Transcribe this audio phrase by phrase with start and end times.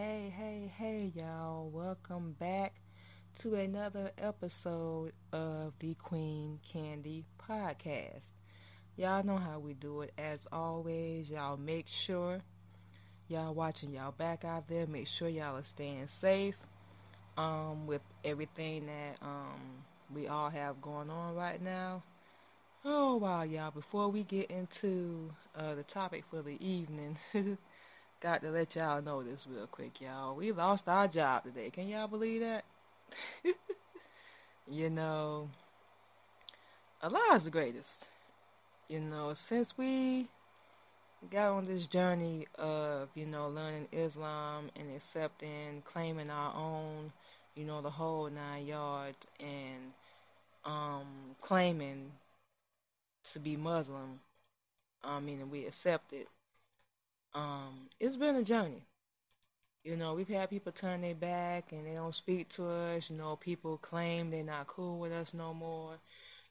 [0.00, 1.68] Hey, hey, hey, y'all.
[1.68, 2.72] Welcome back
[3.40, 8.32] to another episode of the Queen Candy Podcast.
[8.96, 10.14] Y'all know how we do it.
[10.16, 12.40] As always, y'all make sure
[13.28, 14.86] y'all watching y'all back out there.
[14.86, 16.56] Make sure y'all are staying safe
[17.36, 22.02] um, with everything that um, we all have going on right now.
[22.86, 23.70] Oh, wow, y'all.
[23.70, 27.18] Before we get into uh, the topic for the evening,
[28.20, 30.36] got to let y'all know this real quick, y'all.
[30.36, 31.70] We lost our job today.
[31.70, 32.64] Can y'all believe that?
[34.70, 35.48] you know,
[37.02, 38.08] Allah's the greatest.
[38.88, 40.28] You know, since we
[41.30, 47.12] got on this journey of, you know, learning Islam and accepting, claiming our own,
[47.54, 49.94] you know, the whole nine yards, and
[50.66, 52.12] um, claiming
[53.32, 54.20] to be Muslim,
[55.02, 56.28] I mean, we accept it
[57.34, 58.82] um, it's been a journey.
[59.84, 63.10] You know, we've had people turn their back and they don't speak to us.
[63.10, 65.94] You know, people claim they're not cool with us no more.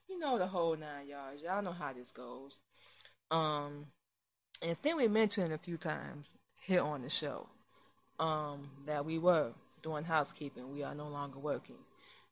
[0.07, 1.43] You know the whole nine yards.
[1.43, 2.59] Y'all know how this goes.
[3.29, 3.85] Um,
[4.61, 6.27] and I think we mentioned a few times
[6.63, 7.47] here on the show
[8.19, 9.51] um, that we were
[9.83, 10.73] doing housekeeping.
[10.73, 11.77] We are no longer working.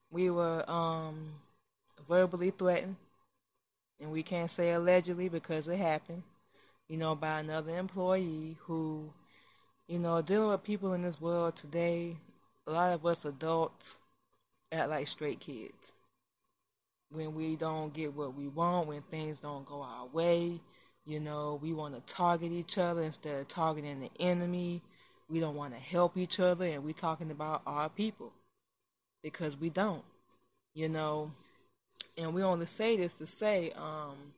[0.10, 1.34] We were um,
[2.08, 2.96] verbally threatened,
[4.02, 6.24] and we can't say allegedly because it happened
[6.90, 9.12] you know, by another employee who,
[9.88, 12.16] you know, dealing with people in this world today,
[12.66, 14.00] a lot of us adults
[14.72, 15.94] act like straight kids.
[17.10, 20.60] When we don't get what we want, when things don't go our way,
[21.06, 24.82] you know, we want to target each other instead of targeting the enemy.
[25.30, 28.34] We don't want to help each other, and we're talking about our people
[29.24, 30.04] because we don't,
[30.74, 31.32] you know.
[32.18, 34.34] And we only say this to say, um,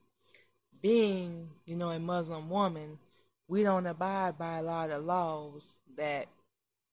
[0.82, 3.00] being, you know, a Muslim woman,
[3.48, 6.28] we don't abide by a lot of laws that,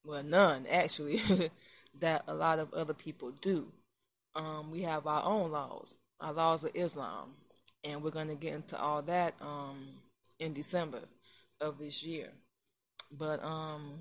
[0.04, 1.20] well, none actually,
[2.00, 3.66] that a lot of other people do.
[4.34, 7.34] Um, we have our own laws, our laws of Islam,
[7.84, 9.88] and we're going to get into all that um,
[10.38, 11.00] in December
[11.60, 12.28] of this year.
[13.10, 14.00] But um,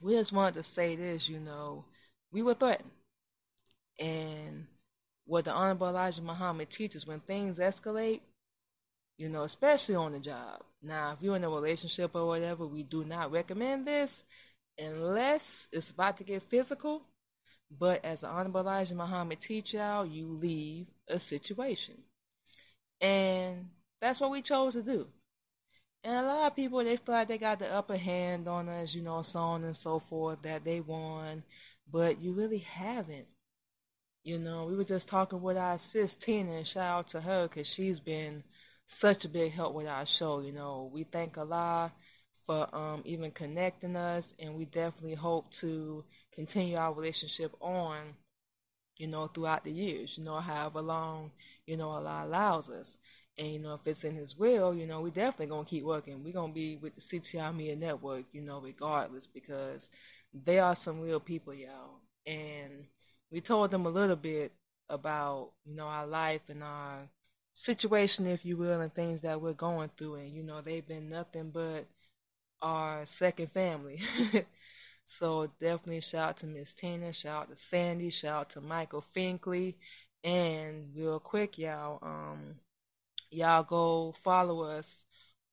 [0.00, 1.84] we just wanted to say this, you know,
[2.32, 2.90] we were threatened.
[3.98, 4.66] And
[5.24, 8.20] what the Honorable Elijah Muhammad teaches, when things escalate,
[9.18, 10.62] you know, especially on the job.
[10.82, 14.24] Now, if you're in a relationship or whatever, we do not recommend this
[14.78, 17.02] unless it's about to get physical.
[17.70, 21.96] But as the Honorable Elijah Muhammad teach y'all, you leave a situation.
[23.00, 25.08] And that's what we chose to do.
[26.04, 28.94] And a lot of people, they feel like they got the upper hand on us,
[28.94, 31.42] you know, so on and so forth, that they won.
[31.90, 33.26] But you really haven't.
[34.22, 37.48] You know, we were just talking with our sis Tina, and shout out to her
[37.48, 38.44] because she's been–
[38.86, 40.40] such a big help with our show.
[40.40, 41.92] You know, we thank Allah
[42.44, 47.98] for um, even connecting us, and we definitely hope to continue our relationship on,
[48.96, 51.32] you know, throughout the years, you know, however long,
[51.66, 52.98] you know, Allah allows us.
[53.38, 55.84] And, you know, if it's in His will, you know, we definitely going to keep
[55.84, 56.24] working.
[56.24, 59.90] We're going to be with the CTI Media Network, you know, regardless, because
[60.32, 62.00] they are some real people, y'all.
[62.26, 62.86] And
[63.30, 64.52] we told them a little bit
[64.88, 67.08] about, you know, our life and our
[67.56, 70.16] situation, if you will, and things that we're going through.
[70.16, 71.86] And, you know, they've been nothing but
[72.60, 74.00] our second family.
[75.06, 79.02] so definitely shout out to Miss Tina, shout out to Sandy, shout out to Michael
[79.02, 79.74] Finkley.
[80.22, 82.56] And real quick, y'all, um,
[83.30, 85.04] y'all go follow us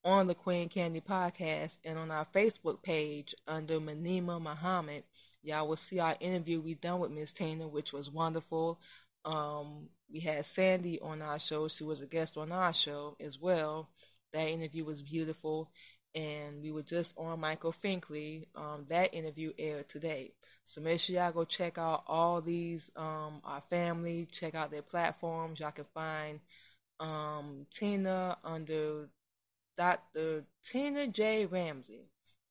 [0.04, 5.04] on the Queen Candy podcast and on our Facebook page under Manima Muhammad.
[5.42, 8.80] Y'all will see our interview we done with Miss Tina, which was wonderful.
[9.26, 11.68] Um, we had Sandy on our show.
[11.68, 13.90] She was a guest on our show as well.
[14.34, 15.72] That interview was beautiful.
[16.16, 18.46] And we were just on Michael Finkley.
[18.56, 20.34] Um, that interview aired today.
[20.64, 24.84] So make sure y'all go check out all these, um, our family, check out their
[24.84, 25.60] platforms.
[25.60, 26.40] Y'all can find
[27.00, 29.10] um, Tina under
[29.78, 30.46] Dr.
[30.64, 31.46] Tina J.
[31.48, 32.10] Ramsey.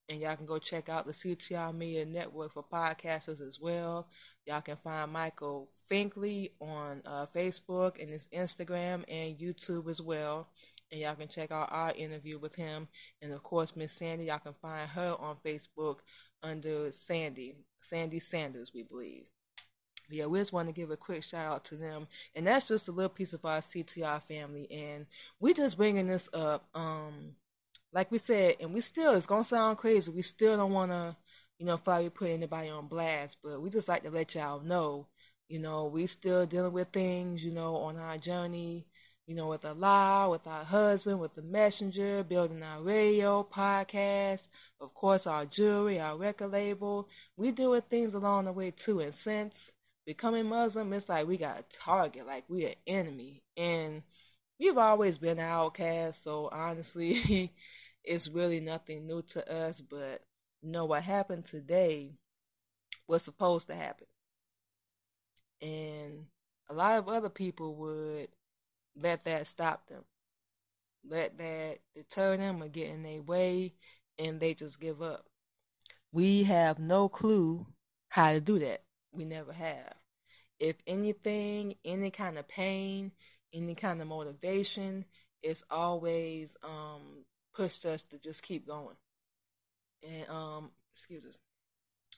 [0.08, 4.08] And y'all can go check out the CTI Media Network for podcasters as well.
[4.46, 10.48] Y'all can find Michael Finkley on uh, Facebook and his Instagram and YouTube as well.
[10.90, 12.88] And y'all can check out our interview with him.
[13.20, 15.98] And of course, Miss Sandy, y'all can find her on Facebook
[16.42, 19.24] under Sandy, Sandy Sanders, we believe.
[20.10, 22.08] Yeah, we just want to give a quick shout out to them.
[22.34, 24.70] And that's just a little piece of our CTR family.
[24.70, 25.06] And
[25.40, 26.68] we just bringing this up.
[26.74, 27.36] Um,
[27.92, 30.10] like we said, and we still, it's going to sound crazy.
[30.10, 31.16] We still don't want to
[31.62, 35.06] you know, probably put anybody on blast, but we just like to let y'all know,
[35.48, 38.84] you know, we still dealing with things, you know, on our journey,
[39.28, 44.48] you know, with Allah, with our husband, with the messenger, building our radio, podcast,
[44.80, 47.08] of course, our jewelry, our record label.
[47.36, 48.98] We deal with things along the way too.
[48.98, 49.70] And since
[50.04, 53.44] becoming Muslim, it's like we got a target, like we an enemy.
[53.56, 54.02] And
[54.58, 57.52] we've always been an outcast, so honestly,
[58.04, 59.80] it's really nothing new to us.
[59.80, 60.22] But
[60.62, 62.12] know what happened today
[63.06, 64.06] was supposed to happen.
[65.60, 66.26] And
[66.68, 68.28] a lot of other people would
[68.96, 70.04] let that stop them.
[71.08, 73.74] Let that deter them or get in their way
[74.18, 75.26] and they just give up.
[76.12, 77.66] We have no clue
[78.08, 78.82] how to do that.
[79.12, 79.94] We never have.
[80.60, 83.12] If anything, any kind of pain,
[83.52, 85.04] any kind of motivation,
[85.42, 87.24] it's always um,
[87.54, 88.96] pushed us to just keep going.
[90.02, 91.38] And um, excuse us.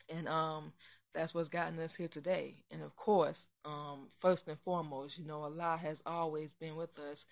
[0.08, 0.72] And um,
[1.14, 2.56] that's what's gotten us here today.
[2.70, 7.26] And of course, um, first and foremost, you know, Allah has always been with us,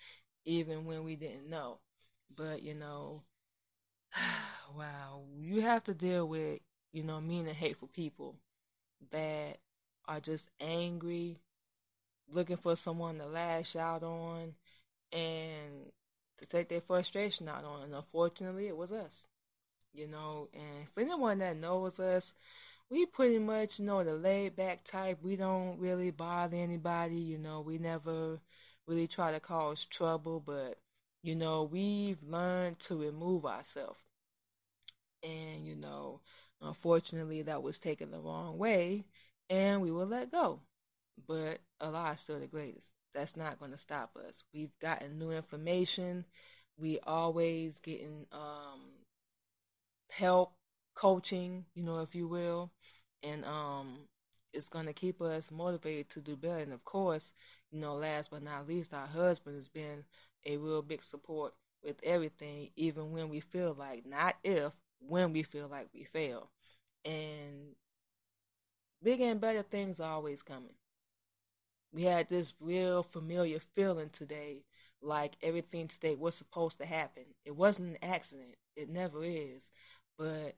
[0.44, 1.78] even when we didn't know.
[2.34, 3.22] But you know,
[4.76, 6.60] wow, you have to deal with
[6.92, 8.36] you know mean and hateful people
[9.10, 9.58] that
[10.06, 11.38] are just angry,
[12.30, 14.54] looking for someone to lash out on,
[15.12, 15.90] and
[16.38, 17.82] to take their frustration out on.
[17.82, 19.26] And unfortunately, it was us.
[19.94, 22.32] You know, and for anyone that knows us,
[22.90, 25.18] we pretty much you know the laid back type.
[25.22, 27.16] We don't really bother anybody.
[27.16, 28.40] You know, we never
[28.86, 30.78] really try to cause trouble, but
[31.22, 33.98] you know, we've learned to remove ourselves.
[35.22, 36.20] And you know,
[36.60, 39.04] unfortunately, that was taken the wrong way,
[39.48, 40.60] and we will let go.
[41.26, 42.90] But Allah is still the greatest.
[43.14, 44.44] That's not going to stop us.
[44.54, 46.24] We've gotten new information.
[46.78, 48.80] We always getting um,
[50.16, 50.54] help
[50.94, 52.70] coaching, you know, if you will,
[53.22, 54.08] and um,
[54.52, 56.58] it's going to keep us motivated to do better.
[56.58, 57.32] And of course,
[57.70, 60.04] you know, last but not least, our husband has been
[60.44, 61.54] a real big support
[61.84, 66.50] with everything, even when we feel like, not if, when we feel like we fail.
[67.04, 67.74] And
[69.02, 70.74] bigger and better things are always coming.
[71.92, 74.64] We had this real familiar feeling today,
[75.02, 77.24] like everything today was supposed to happen.
[77.44, 78.56] It wasn't an accident.
[78.76, 79.70] It never is.
[80.22, 80.54] But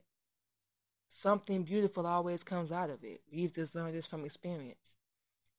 [1.09, 3.23] something beautiful always comes out of it.
[3.33, 4.95] We've just learned this from experience.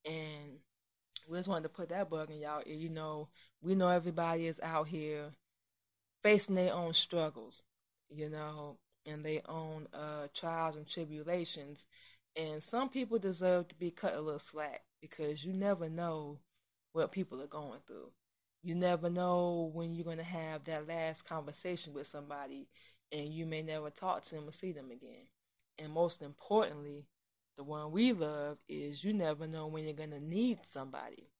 [0.04, 0.60] And
[1.28, 2.62] we just wanted to put that bug in y'all.
[2.64, 3.30] You know,
[3.60, 5.32] we know everybody is out here
[6.22, 7.64] facing their own struggles,
[8.08, 11.86] you know, and their own uh, trials and tribulations.
[12.36, 16.38] And some people deserve to be cut a little slack because you never know
[16.92, 18.12] what people are going through.
[18.62, 22.68] You never know when you're going to have that last conversation with somebody
[23.12, 25.28] and you may never talk to them or see them again.
[25.78, 27.06] And most importantly,
[27.56, 31.30] the one we love is you never know when you're going to need somebody.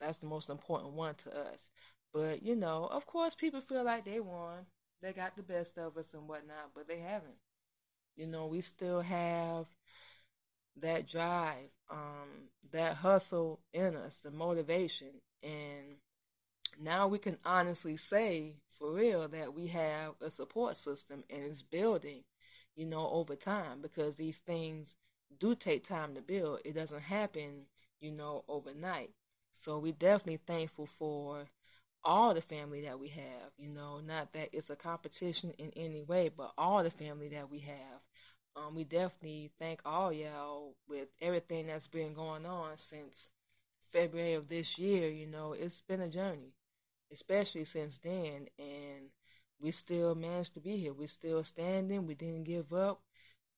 [0.00, 1.70] That's the most important one to us.
[2.12, 4.66] But, you know, of course, people feel like they won.
[5.02, 7.38] They got the best of us and whatnot, but they haven't.
[8.16, 9.66] You know, we still have
[10.80, 15.20] that drive, um, that hustle in us, the motivation.
[15.42, 15.96] And
[16.80, 21.62] now we can honestly say, for real, that we have a support system and it's
[21.62, 22.24] building
[22.76, 24.96] you know, over time because these things
[25.38, 26.60] do take time to build.
[26.64, 27.66] It doesn't happen,
[28.00, 29.10] you know, overnight.
[29.50, 31.46] So we're definitely thankful for
[32.04, 36.02] all the family that we have, you know, not that it's a competition in any
[36.02, 38.00] way, but all the family that we have.
[38.56, 43.30] Um, we definitely thank all y'all with everything that's been going on since
[43.90, 45.08] February of this year.
[45.08, 46.52] You know, it's been a journey,
[47.12, 48.48] especially since then.
[48.58, 49.10] And
[49.60, 50.92] we still managed to be here.
[50.92, 52.06] We're still standing.
[52.06, 53.00] We didn't give up.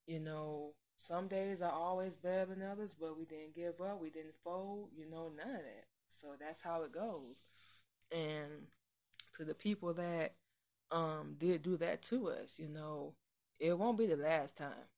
[0.07, 4.01] You know, some days are always better than others, but we didn't give up.
[4.01, 4.91] We didn't fold.
[4.97, 5.87] You know, none of that.
[6.09, 7.43] So that's how it goes.
[8.13, 8.69] And
[9.37, 10.35] to the people that
[10.93, 13.15] um did do that to us, you know,
[13.59, 14.89] it won't be the last time.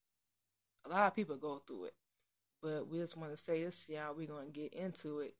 [0.84, 1.94] A lot of people go through it,
[2.62, 4.14] but we just want to say this, y'all.
[4.14, 5.34] We're gonna get into it.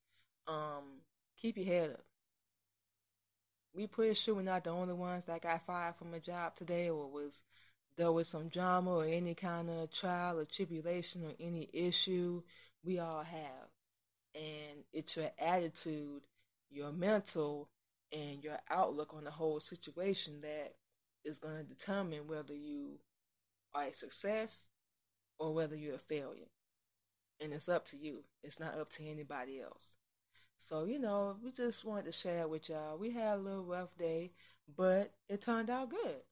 [0.47, 1.03] Um,
[1.37, 2.05] keep your head up
[3.75, 6.89] we pretty sure we're not the only ones that got fired from a job today
[6.89, 7.45] or was
[7.97, 12.43] dealt with some drama or any kind of trial or tribulation or any issue.
[12.85, 13.69] We all have.
[14.35, 16.23] And it's your attitude,
[16.71, 17.69] your mental,
[18.13, 20.75] and your outlook on the whole situation that
[21.25, 22.99] is going to determine whether you
[23.75, 24.69] are a success
[25.39, 26.49] or whether you're a failure.
[27.41, 28.25] And it's up to you.
[28.43, 29.98] It's not up to anybody else.
[30.59, 32.99] So, you know, we just wanted to share with y'all.
[32.99, 34.33] We had a little rough day,
[34.77, 36.23] but it turned out good.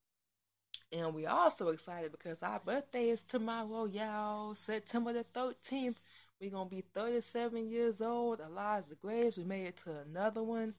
[0.92, 4.54] And we also excited because our birthday is tomorrow, y'all.
[4.54, 5.97] September the 13th.
[6.40, 8.40] We're gonna be 37 years old.
[8.40, 9.38] Allah's the greatest.
[9.38, 10.75] We made it to another one.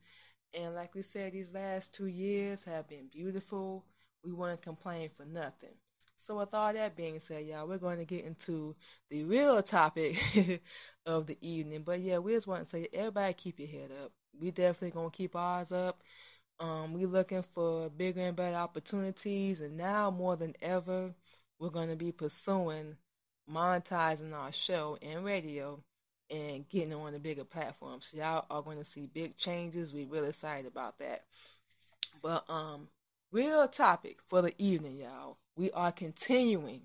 [0.53, 3.85] And like we said, these last two years have been beautiful.
[4.23, 5.75] We wouldn't complain for nothing.
[6.17, 8.75] So with all that being said, y'all, we're going to get into
[9.09, 10.19] the real topic
[11.07, 11.81] of the evening.
[11.83, 14.11] But yeah, we just want to say everybody keep your head up.
[14.39, 16.03] We definitely gonna keep ours up.
[16.59, 21.15] Um, we looking for bigger and better opportunities, and now more than ever,
[21.59, 22.97] we're gonna be pursuing
[23.51, 25.81] monetizing our show and radio
[26.29, 28.09] and getting on the bigger platforms.
[28.11, 29.93] So y'all are going to see big changes.
[29.93, 31.23] We're really excited about that.
[32.21, 32.89] But um,
[33.31, 35.37] real topic for the evening, y'all.
[35.55, 36.81] We are continuing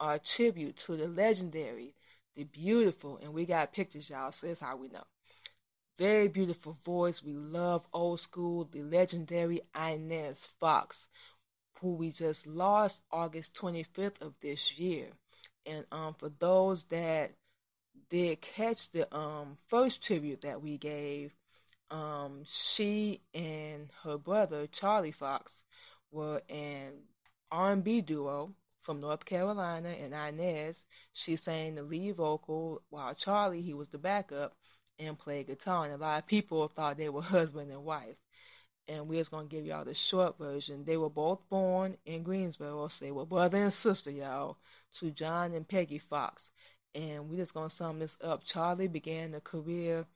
[0.00, 1.94] our tribute to the legendary,
[2.36, 4.30] the beautiful, and we got pictures, y'all.
[4.30, 5.04] So that's how we know.
[5.98, 7.22] Very beautiful voice.
[7.22, 11.08] We love old school, the legendary Inez Fox,
[11.80, 15.08] who we just lost August 25th of this year.
[15.64, 17.32] And um, for those that
[18.10, 21.34] did catch the um, first tribute that we gave,
[21.90, 25.62] um, she and her brother Charlie Fox
[26.10, 26.92] were an
[27.50, 28.52] R&B duo
[28.86, 33.98] from North Carolina, and Inez she sang the lead vocal while Charlie he was the
[33.98, 34.54] backup
[34.98, 35.84] and played guitar.
[35.84, 38.16] And a lot of people thought they were husband and wife.
[38.88, 40.84] And we're just gonna give y'all the short version.
[40.84, 44.56] They were both born in Greensboro, so they were brother and sister, y'all
[44.94, 46.52] to John and Peggy Fox.
[46.94, 48.44] And we're just to sum this up.
[48.44, 50.06] Charlie began a career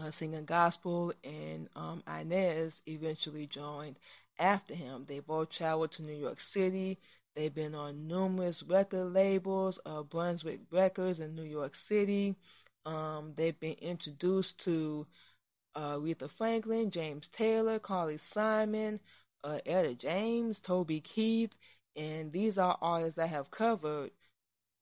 [0.00, 3.96] uh, singing gospel, and um, Inez eventually joined
[4.38, 5.06] after him.
[5.08, 6.98] They both traveled to New York City.
[7.34, 12.34] They've been on numerous record labels, uh, Brunswick Records in New York City.
[12.84, 15.06] Um, they've been introduced to
[15.74, 19.00] uh, Aretha Franklin, James Taylor, Carly Simon,
[19.44, 21.56] uh, Etta James, Toby Keith,
[21.94, 24.10] and these are artists that have covered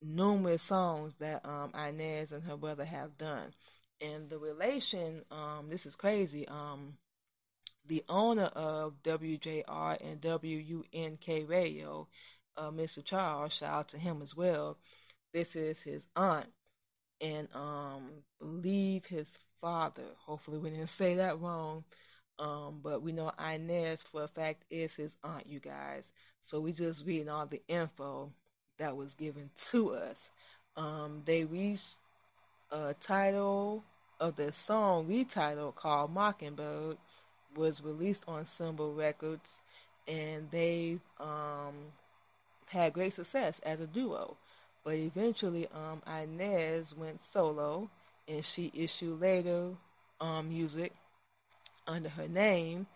[0.03, 3.55] numerous songs that um, Inez and her brother have done.
[4.00, 6.47] And the relation, um, this is crazy.
[6.49, 6.95] Um,
[7.87, 12.09] the owner of WJR and WUNK Radio,
[12.57, 13.05] uh, Mr.
[13.05, 14.77] Charles, shout out to him as well.
[15.33, 16.47] This is his aunt,
[17.21, 18.09] and um,
[18.39, 20.05] believe his father.
[20.19, 21.85] Hopefully, we didn't say that wrong.
[22.39, 26.13] Um, but we know Inez for a fact is his aunt, you guys.
[26.43, 28.31] So we just reading all the info
[28.79, 30.31] that was given to us.
[30.77, 31.97] Um, they reached
[32.71, 33.83] a title
[34.21, 36.99] of the song retitled called Mockingbird
[37.55, 39.63] was released on Symbol Records
[40.07, 41.75] and they um,
[42.66, 44.37] had great success as a duo.
[44.85, 47.90] But eventually um, Inez went solo
[48.28, 49.70] and she issued later
[50.20, 50.92] um, music
[51.87, 52.87] under her name,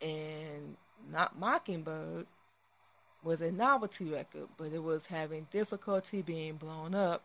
[0.00, 0.76] and
[1.10, 2.26] not Mockingbird
[3.22, 7.22] was a novelty record, but it was having difficulty being blown up.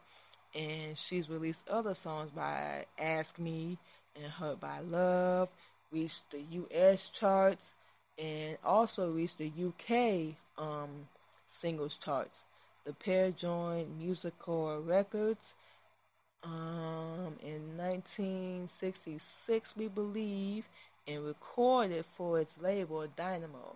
[0.56, 3.78] And she's released other songs by Ask Me
[4.16, 5.50] and Hurt by Love,
[5.92, 7.08] reached the U.S.
[7.10, 7.74] charts,
[8.18, 10.36] and also reached the U.K.
[10.58, 11.08] Um,
[11.52, 12.44] singles charts.
[12.86, 15.56] The pair joined Musicor Records
[16.44, 20.68] um, in 1966, we believe,
[21.08, 23.76] and recorded for its label Dynamo.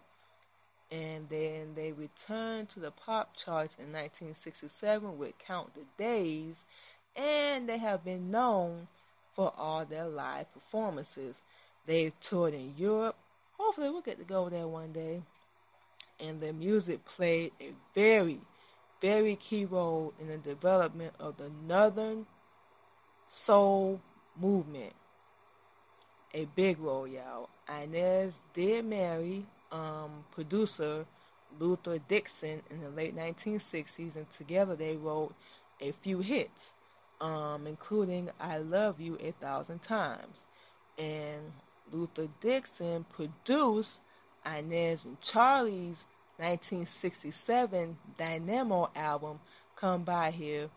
[0.91, 6.63] And then they returned to the pop charts in 1967 with Count the Days,
[7.15, 8.87] and they have been known
[9.33, 11.43] for all their live performances.
[11.85, 13.15] They've toured in Europe.
[13.57, 15.21] Hopefully, we'll get to go there one day.
[16.19, 18.39] And their music played a very,
[19.01, 22.25] very key role in the development of the Northern
[23.27, 23.99] Soul
[24.39, 24.93] movement
[26.35, 27.49] a big role, y'all.
[27.69, 31.05] Inez did marry um, producer
[31.57, 35.33] Luther Dixon in the late 1960s, and together they wrote
[35.79, 36.73] a few hits,
[37.21, 40.45] um, including I Love You a Thousand Times.
[40.97, 41.53] And
[41.91, 44.01] Luther Dixon produced
[44.45, 46.05] Inez and Charlie's
[46.37, 49.39] 1967 Dynamo album,
[49.75, 50.69] Come By Here.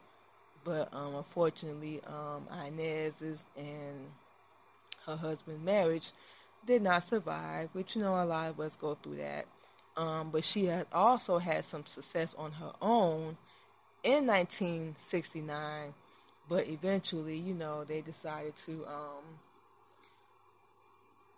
[0.65, 4.11] But um, unfortunately, um, Inez's and
[5.07, 6.13] her husband's marriage
[6.67, 9.47] did not survive, which you know a lot of us go through that.
[9.97, 13.37] Um, but she had also had some success on her own
[14.05, 15.95] in 1969,
[16.49, 19.25] but eventually, you know, they decided to um,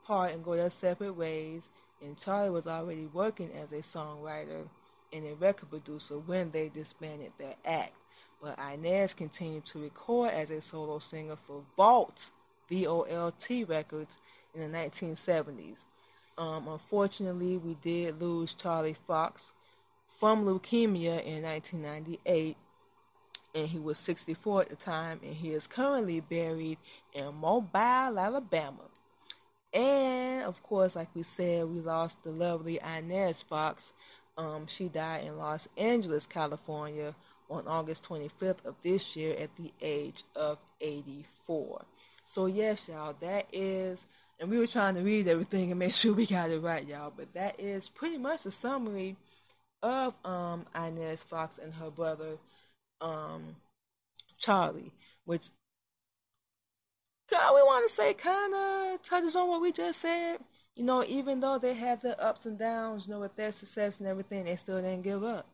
[0.04, 1.68] part and go their separate ways.
[2.02, 4.69] And Charlie was already working as a songwriter
[5.12, 7.92] and a record producer when they disbanded their act.
[8.40, 12.30] But Inez continued to record as a solo singer for Vault
[12.71, 14.19] VOLT records
[14.54, 15.85] in the 1970s.
[16.38, 19.52] Um, unfortunately, we did lose Charlie Fox
[20.07, 22.57] from leukemia in 1998,
[23.54, 26.78] and he was 64 at the time, and he is currently buried
[27.12, 28.89] in Mobile, Alabama.
[29.72, 33.92] And of course, like we said, we lost the lovely Inez Fox.
[34.36, 37.14] Um, she died in Los Angeles, California
[37.48, 41.84] on August 25th of this year at the age of 84.
[42.24, 44.06] So, yes, y'all, that is,
[44.38, 47.12] and we were trying to read everything and make sure we got it right, y'all,
[47.14, 49.16] but that is pretty much a summary
[49.82, 52.38] of um, Inez Fox and her brother
[53.00, 53.56] um,
[54.38, 54.92] Charlie,
[55.24, 55.48] which
[57.30, 60.38] God, we want to say kind of touches on what we just said.
[60.76, 63.99] You know, even though they had their ups and downs, you know, with their success
[63.99, 65.46] and everything, they still didn't give up.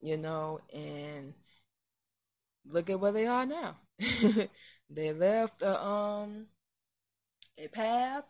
[0.00, 1.34] You know, and
[2.66, 3.76] look at where they are now.
[4.90, 6.46] they left a um
[7.58, 8.24] a path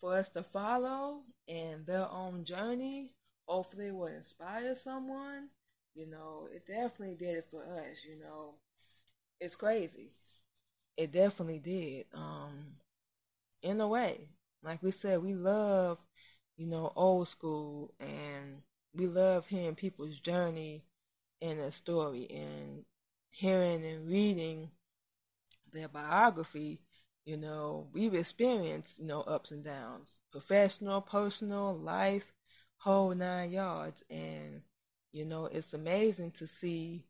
[0.00, 3.12] for us to follow and their own journey.
[3.46, 5.50] Hopefully, will inspire someone
[5.94, 8.54] you know, it definitely did it for us, you know.
[9.40, 10.12] It's crazy.
[10.96, 12.06] It definitely did.
[12.14, 12.76] Um
[13.62, 14.28] in a way.
[14.62, 15.98] Like we said, we love,
[16.56, 18.62] you know, old school and
[18.94, 20.84] we love hearing people's journey
[21.40, 22.84] in a story and
[23.30, 24.70] hearing and reading
[25.72, 26.80] their biography,
[27.24, 32.32] you know, we've experienced, you know, ups and downs, professional, personal, life,
[32.78, 34.02] whole nine yards.
[34.10, 34.62] And
[35.12, 37.04] you know, it's amazing to see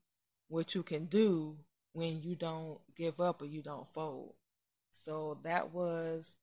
[0.48, 1.56] what you can do
[1.92, 4.34] when you don't give up or you don't fold.
[4.90, 6.36] So that was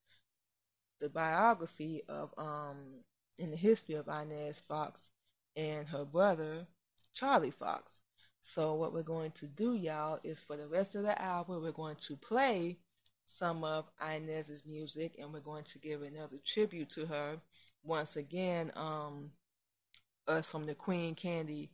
[1.00, 3.02] the biography of um
[3.38, 5.10] in the history of Inez Fox
[5.56, 6.66] and her brother
[7.14, 8.02] Charlie Fox.
[8.40, 11.72] So what we're going to do, y'all, is for the rest of the hour we're
[11.72, 12.78] going to play
[13.24, 17.36] some of Inez's music and we're going to give another tribute to her.
[17.82, 19.30] Once again, um,
[20.26, 21.70] us from the Queen Candy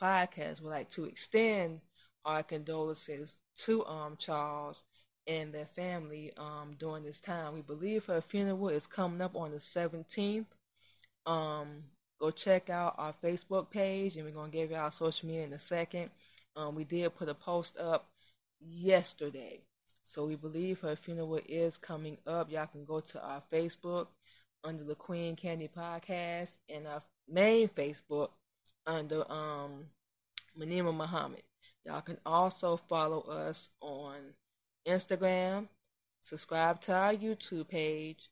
[0.00, 1.80] podcast would like to extend
[2.26, 4.82] our condolences to um Charles
[5.26, 7.54] and their family um during this time.
[7.54, 10.46] We believe her funeral is coming up on the 17th.
[11.24, 11.84] Um
[12.20, 15.44] go check out our Facebook page and we're going to give you our social media
[15.44, 16.10] in a second.
[16.56, 18.10] Um we did put a post up
[18.60, 19.60] yesterday.
[20.02, 22.50] So we believe her funeral is coming up.
[22.50, 24.08] Y'all can go to our Facebook
[24.64, 28.30] under the Queen Candy podcast and our main Facebook
[28.86, 29.86] under um
[30.58, 31.42] Manima Muhammad.
[31.86, 34.16] Y'all can also follow us on
[34.88, 35.68] Instagram,
[36.20, 38.28] subscribe to our YouTube page,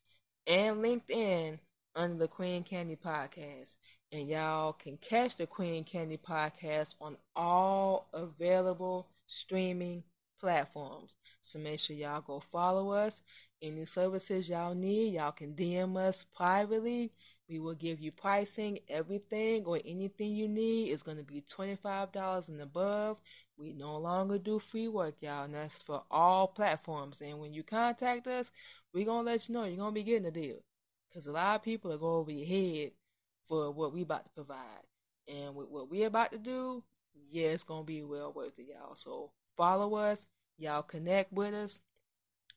[0.49, 1.61] and LinkedIn
[1.95, 3.77] under the Queen Candy Podcast.
[4.11, 10.03] And y'all can catch the Queen Candy Podcast on all available streaming
[10.41, 11.15] platforms.
[11.41, 13.23] So make sure y'all go follow us.
[13.63, 17.13] Any services y'all need, y'all can DM us privately
[17.49, 18.79] we will give you pricing.
[18.89, 23.21] Everything or anything you need is going to be $25 and above.
[23.57, 27.21] We no longer do free work, y'all, and that's for all platforms.
[27.21, 28.51] And when you contact us,
[28.93, 30.59] we're going to let you know you're going to be getting a deal.
[31.09, 32.93] Because a lot of people are going over your head
[33.45, 34.83] for what we about to provide.
[35.29, 36.83] And with what we're about to do,
[37.31, 38.97] yeah, it's going to be well worth it, y'all.
[38.97, 40.27] So follow us.
[40.59, 41.81] Y'all connect with us.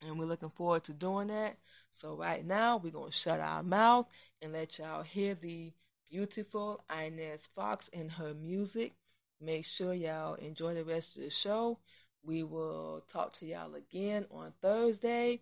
[0.05, 1.57] And we're looking forward to doing that.
[1.91, 4.07] So right now, we're going to shut our mouth
[4.41, 5.73] and let y'all hear the
[6.09, 8.93] beautiful Inez Fox and her music.
[9.39, 11.79] Make sure y'all enjoy the rest of the show.
[12.23, 15.41] We will talk to y'all again on Thursday.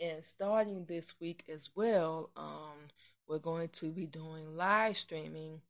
[0.00, 2.88] And starting this week as well, um,
[3.28, 5.60] we're going to be doing live streaming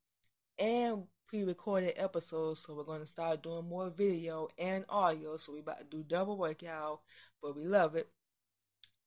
[0.58, 2.60] and pre-recorded episodes.
[2.60, 5.38] So we're going to start doing more video and audio.
[5.38, 7.00] So we about to do double work, y'all.
[7.42, 8.08] But we love it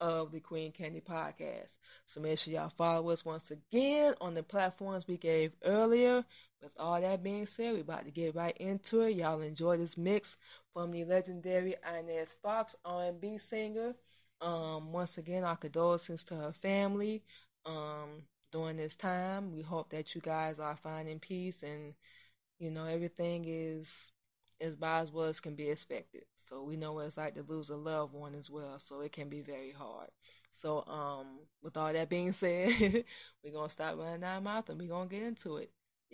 [0.01, 1.77] of the Queen Candy podcast.
[2.05, 6.25] So make sure y'all follow us once again on the platforms we gave earlier.
[6.65, 9.17] With all that being said, we're about to get right into it.
[9.17, 10.37] Y'all enjoy this mix
[10.73, 13.93] from the legendary Inez Fox, R&B singer.
[14.41, 17.21] Um, once again, our condolences to her family
[17.67, 19.53] um, during this time.
[19.53, 21.93] We hope that you guys are finding peace and
[22.57, 24.11] you know everything is
[24.59, 26.23] as bad as well as can be expected.
[26.35, 28.79] So we know what it's like to lose a loved one as well.
[28.79, 30.09] So it can be very hard.
[30.51, 31.27] So um,
[31.61, 33.03] with all that being said,
[33.43, 35.69] we're gonna stop running our mouth and we're gonna get into it.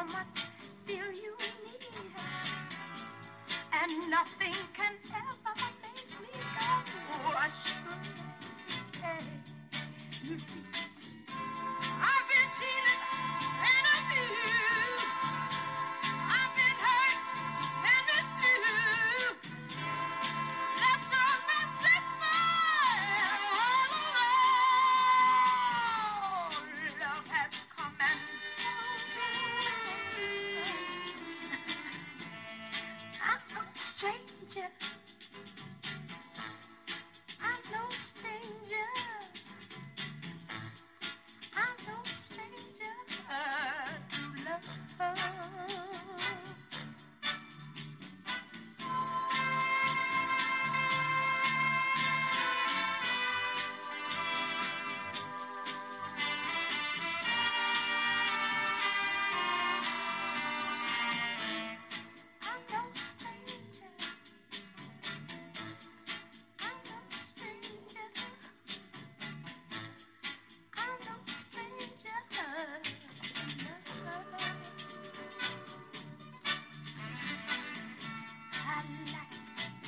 [0.00, 0.46] how much
[0.86, 1.84] fear you need.
[3.72, 6.68] And nothing can ever make me go
[7.12, 9.24] oh, astray.
[10.22, 10.89] You see.
[34.56, 34.89] Yeah.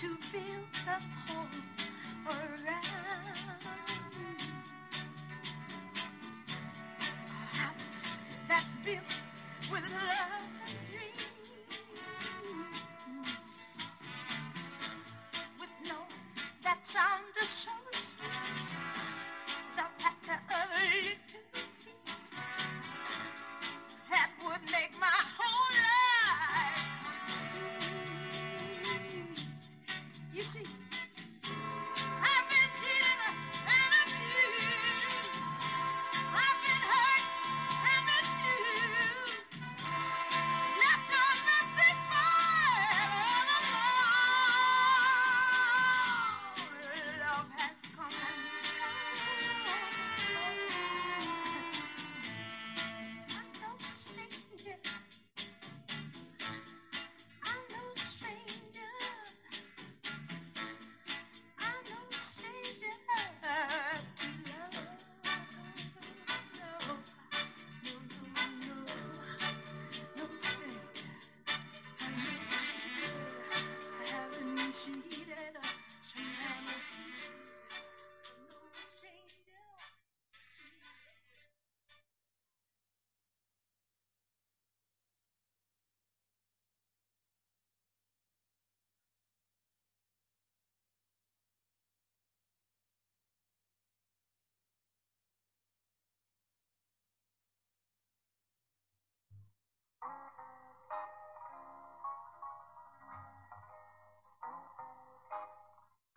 [0.03, 0.99] to build the
[1.33, 1.63] home
[2.27, 2.67] around
[4.19, 4.47] me.
[6.99, 8.09] A house
[8.49, 9.27] that's built
[9.71, 10.42] with love.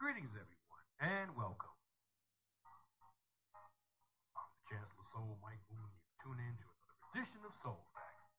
[0.05, 1.73] Greetings, everyone, and welcome.
[4.37, 7.49] I'm the Chancellor of Soul, Mike Boone, and you tune in to another edition of
[7.65, 8.29] Soul Facts,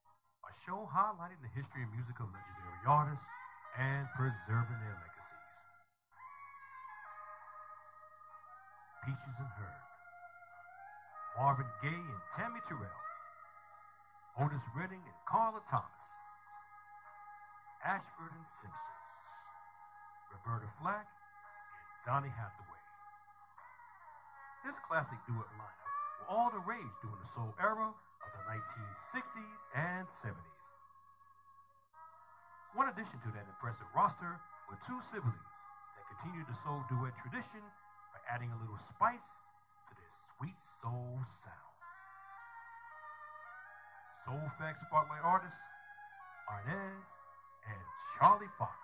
[0.46, 3.26] a show highlighting the history and music of legendary artists
[3.82, 5.42] and preserving their legacies.
[9.02, 9.82] Peaches and Herb,
[11.34, 13.02] Marvin Gaye and Tammy Terrell,
[14.38, 15.98] Otis Redding and Carla Thomas,
[17.82, 18.94] Ashford and Simpson,
[20.30, 21.10] Roberta Flack,
[22.06, 22.82] Donny Hathaway.
[24.62, 25.90] This classic duet lineup
[26.22, 30.62] were all the rage during the soul era of the 1960s and 70s.
[32.78, 34.38] One addition to that impressive roster
[34.70, 35.50] were two siblings
[35.98, 37.62] that continued the soul duet tradition
[38.14, 39.26] by adding a little spice
[39.90, 41.74] to their sweet soul sound.
[44.30, 45.58] Soul Facts Spotlight artists,
[46.54, 47.02] Inez
[47.66, 47.82] and
[48.14, 48.78] Charlie Fox.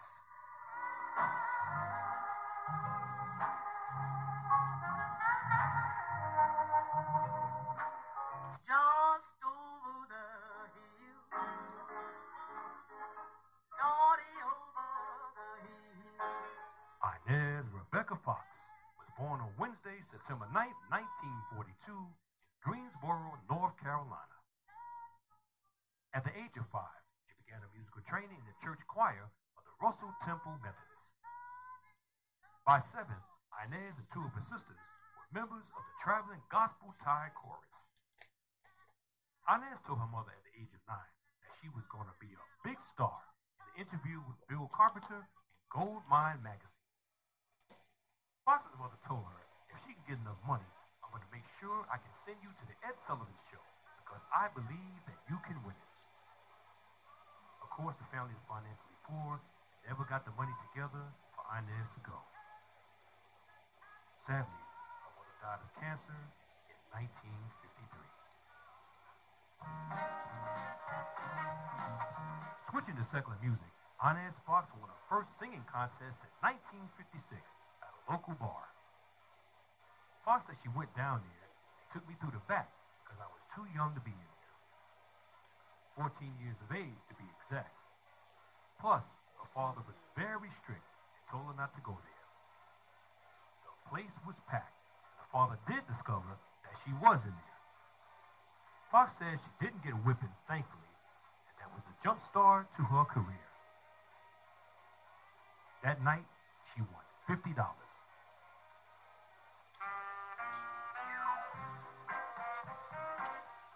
[20.33, 22.12] September 9, 1942, in
[22.62, 24.38] Greensboro, North Carolina.
[26.14, 29.62] At the age of five, she began her musical training in the church choir of
[29.66, 30.91] the Russell Temple Methodists.
[32.62, 33.18] By seven,
[33.66, 34.79] Inez and two of her sisters
[35.18, 37.66] were members of the traveling gospel Tide chorus.
[39.51, 41.11] Inez told her mother at the age of nine
[41.42, 43.18] that she was going to be a big star
[43.59, 46.87] in an interview with Bill Carpenter in Goldmine magazine.
[48.46, 49.42] Fox's mother told her
[49.75, 50.70] if she can get enough money,
[51.03, 53.62] I'm going to make sure I can send you to the Ed Sullivan Show
[54.07, 55.90] because I believe that you can win it.
[57.59, 59.42] Of course, the family is financially poor.
[59.83, 61.03] never got the money together
[61.35, 62.22] for Inez to go.
[64.23, 66.15] Sadly, her mother died of cancer
[66.71, 67.43] in 1953.
[72.71, 73.67] Switching to secular music,
[73.99, 77.35] Inez Fox won her first singing contest in 1956
[77.83, 78.63] at a local bar.
[80.23, 82.71] Fox said she went down there and took me through the back
[83.03, 84.31] because I was too young to be in
[85.99, 86.07] there.
[86.07, 87.75] 14 years of age, to be exact.
[88.79, 89.03] Plus,
[89.43, 92.22] her father was very strict and told her not to go there.
[93.85, 94.73] The place was packed,
[95.18, 97.61] her father did discover that she was in there.
[98.90, 100.92] Fox says she didn't get a whipping, thankfully,
[101.49, 103.49] and that was a jump start to her career.
[105.83, 106.25] That night,
[106.75, 107.57] she won $50.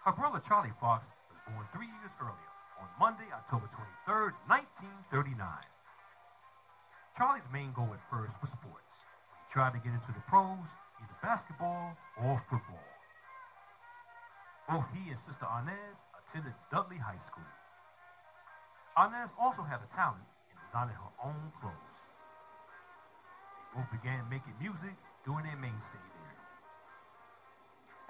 [0.05, 3.67] Her brother Charlie Fox was born three years earlier, on Monday, October
[4.07, 5.35] 23, 1939.
[7.17, 8.87] Charlie's main goal at first was sports.
[9.57, 10.69] Tried to get into the pros,
[11.01, 12.85] either basketball or football.
[14.69, 17.49] Both he and sister Inez attended Dudley High School.
[19.01, 20.21] Inez also had a talent
[20.53, 21.97] in designing her own clothes.
[23.73, 24.93] They both began making music,
[25.25, 26.37] doing their mainstay there.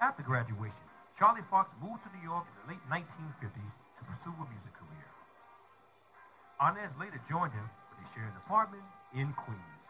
[0.04, 0.84] After graduation,
[1.16, 5.08] Charlie Fox moved to New York in the late 1950s to pursue a music career.
[6.60, 8.84] Inez later joined him when they shared an apartment
[9.16, 9.88] in Queens.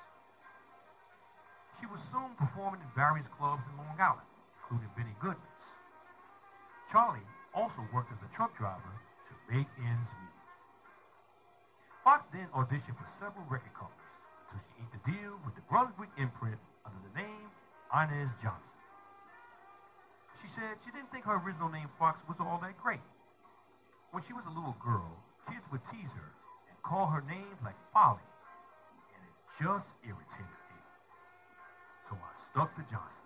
[1.80, 4.26] She was soon performing in various clubs in Long Island,
[4.62, 5.66] including Benny Goodman's.
[6.90, 8.94] Charlie also worked as a truck driver
[9.30, 10.38] to make ends meet.
[12.02, 14.14] Fox then auditioned for several record companies
[14.48, 17.46] until she inked a deal with the Brunswick imprint under the name
[17.94, 18.74] Inez Johnson.
[20.42, 23.04] She said she didn't think her original name Fox was all that great.
[24.10, 25.12] When she was a little girl,
[25.46, 26.30] kids would tease her
[26.70, 28.24] and call her names like Folly,
[29.14, 30.57] and it just irritated me.
[32.58, 33.22] To Johnson.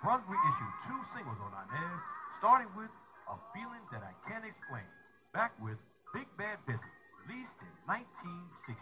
[0.00, 2.00] Brunswick issued two singles on Inez,
[2.38, 2.86] starting with
[3.26, 4.86] A Feeling That I Can't Explain,
[5.34, 5.74] back with
[6.14, 6.78] Big Bad Busy,
[7.26, 8.78] released in 1960.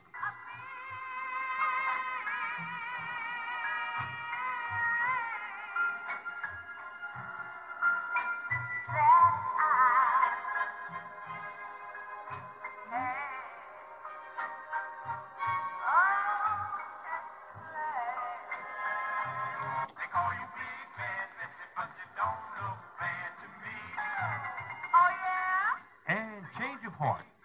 [12.93, 13.26] They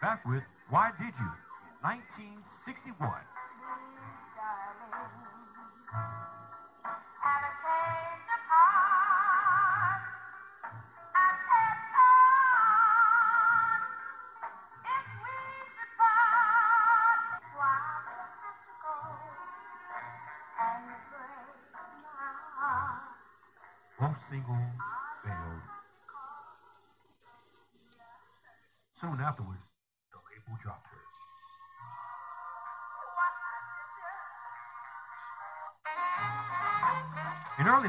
[0.02, 1.30] Back with Why Did You
[1.82, 3.41] 1961.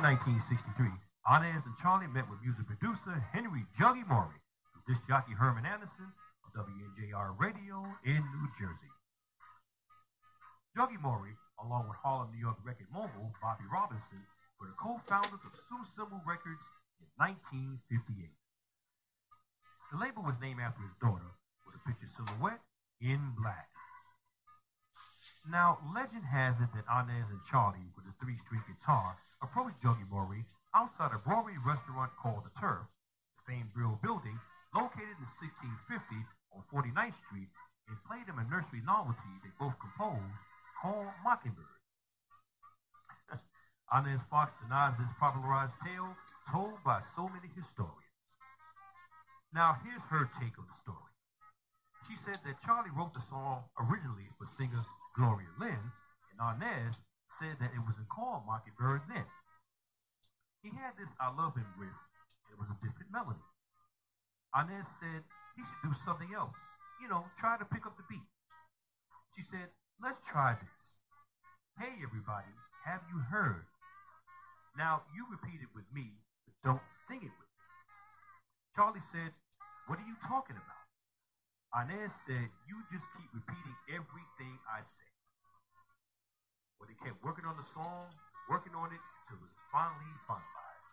[0.02, 0.90] In 1963,
[1.30, 4.34] Inez and Charlie met with music producer Henry Juggy Murray
[4.74, 6.10] and disc jockey Herman Anderson
[6.42, 8.90] of WNJR Radio in New Jersey.
[10.74, 14.26] Juggy Murray, along with Harlem, New York record mogul Bobby Robinson,
[14.58, 16.66] were the co-founders of Sue Symbol Records
[16.98, 18.26] in 1958.
[19.94, 21.30] The label was named after his daughter,
[21.62, 22.66] with a picture silhouette
[22.98, 23.70] in black.
[25.46, 27.86] Now, legend has it that Inez and Charlie,
[28.22, 33.42] with a three-string guitar, approached Juggy Murray outside a Broadway restaurant called The Turf, the
[33.50, 34.38] famed Brill building,
[34.74, 36.22] located in 1650
[36.54, 37.50] on 49th Street,
[37.90, 40.38] and played him a nursery novelty they both composed
[40.78, 41.66] called Mockingbird.
[43.90, 46.14] Inez Fox denies this popularized tale
[46.46, 47.98] told by so many historians.
[49.50, 51.12] Now, here's her take on the story.
[52.06, 54.86] She said that Charlie wrote the song originally for singer
[55.18, 55.90] Gloria Lynne,
[56.30, 56.96] and Inez
[57.38, 59.24] said that it wasn't called Mockingbird then.
[60.62, 61.98] He had this I Love Him riff,
[62.52, 63.42] it was a different melody.
[64.52, 65.24] Inez said
[65.56, 66.54] he should do something else.
[67.00, 68.28] You know, try to pick up the beat.
[69.34, 70.80] She said, let's try this.
[71.80, 72.52] Hey, everybody,
[72.84, 73.64] have you heard?
[74.76, 76.12] Now, you repeat it with me,
[76.44, 77.64] but don't sing it with me.
[78.76, 79.32] Charlie said,
[79.88, 80.84] what are you talking about?
[81.72, 85.11] Inez said, you just keep repeating everything I say.
[86.82, 88.10] Well, they kept working on the song,
[88.50, 88.98] working on it,
[89.30, 90.90] till it was finally finalized.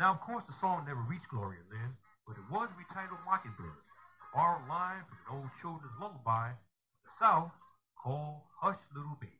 [0.00, 1.92] Now, of course, the song never reached Gloria Lynne,
[2.24, 3.84] but it was retitled Mockingbird,
[4.32, 6.56] borrowed line from an old children's lullaby,
[7.04, 7.52] the South,
[7.92, 9.36] called Hush Little Baby.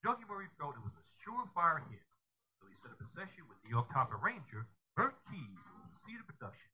[0.00, 2.08] Juggy Murray felt it was a surefire hit,
[2.56, 4.64] so he set up a session with New York top arranger
[4.96, 6.72] Bert Keyes to oversee the production,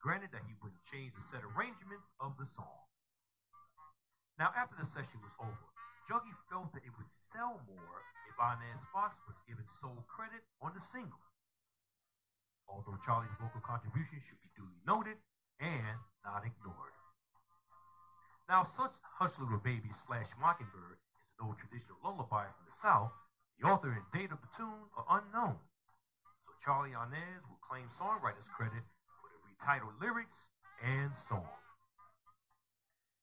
[0.00, 2.88] granted that he wouldn't change the set arrangements of the song.
[4.34, 5.66] Now, after the session was over,
[6.10, 10.74] Juggy felt that it would sell more if Inez Fox was given sole credit on
[10.74, 11.22] the single.
[12.66, 15.22] Although Charlie's vocal contribution should be duly noted
[15.62, 16.96] and not ignored.
[18.50, 23.14] Now, such Hush Little Baby slash Mockingbird is an old traditional lullaby from the South.
[23.62, 25.56] The author and date of the tune are unknown.
[26.42, 28.82] So Charlie Inez will claim songwriter's credit
[29.22, 30.36] for the retitled lyrics
[30.82, 31.46] and song.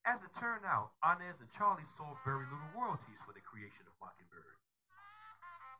[0.02, 3.94] As it turned out, Inez and Charlie saw very little royalties for the creation of
[4.02, 4.58] Mockingbird.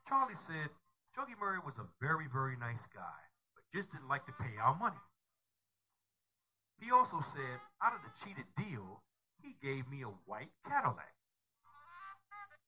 [0.06, 0.70] Charlie said
[1.10, 3.20] Juggy Murray was a very, very nice guy,
[3.58, 5.02] but just didn't like to pay our money.
[6.78, 9.02] He also said, out of the cheated deal,
[9.42, 11.14] he gave me a white Cadillac.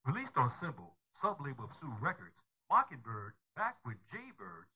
[0.05, 2.35] Released on Symbol, sublabel of Sue Records,
[2.69, 4.67] Mockingbird, back with Jaybird,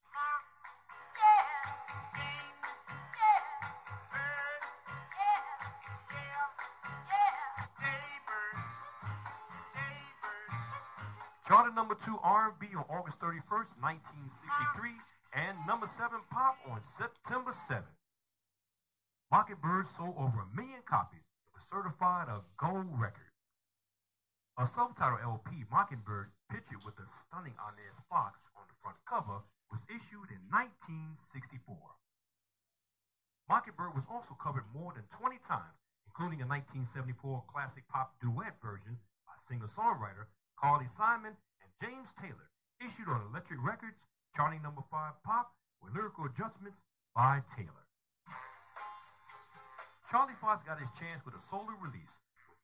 [11.67, 14.95] number two R&B on August 31st, 1963,
[15.35, 17.99] and number seven pop on September 7th.
[19.35, 21.27] Mockingbird sold over a million copies.
[21.51, 23.35] Was certified a gold record.
[24.55, 29.43] A self-titled LP, Mockingbird, pictured with the stunning Inez Fox on the front cover,
[29.75, 31.75] was issued in 1964.
[33.51, 35.75] Mockingbird was also covered more than 20 times,
[36.07, 38.95] including a 1974 classic pop duet version
[39.27, 41.35] by singer-songwriter Carly Simon
[41.81, 42.51] James Taylor,
[42.83, 43.99] issued on Elektra Records,
[44.35, 46.79] charting number 5 pop with lyrical adjustments
[47.15, 47.87] by Taylor.
[50.11, 52.19] Charlie Fox got his chance with a solo release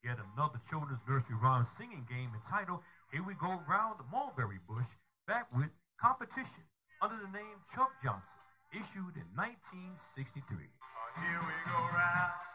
[0.05, 4.87] yet another children's nursery rhyme singing game entitled Here We Go Round the Mulberry Bush,
[5.27, 6.69] back with Competition
[7.01, 8.37] under the name Chuck Johnson,
[8.73, 10.45] issued in 1963.
[10.45, 12.54] Here we go round.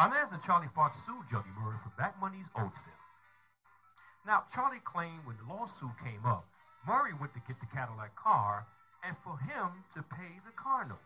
[0.00, 3.00] Inez and Charlie Fox sued Juggy Murray for back monies owed to them.
[4.24, 6.48] Now, Charlie claimed when the lawsuit came up,
[6.88, 8.64] Murray went to get the Cadillac car
[9.04, 11.04] and for him to pay the car note.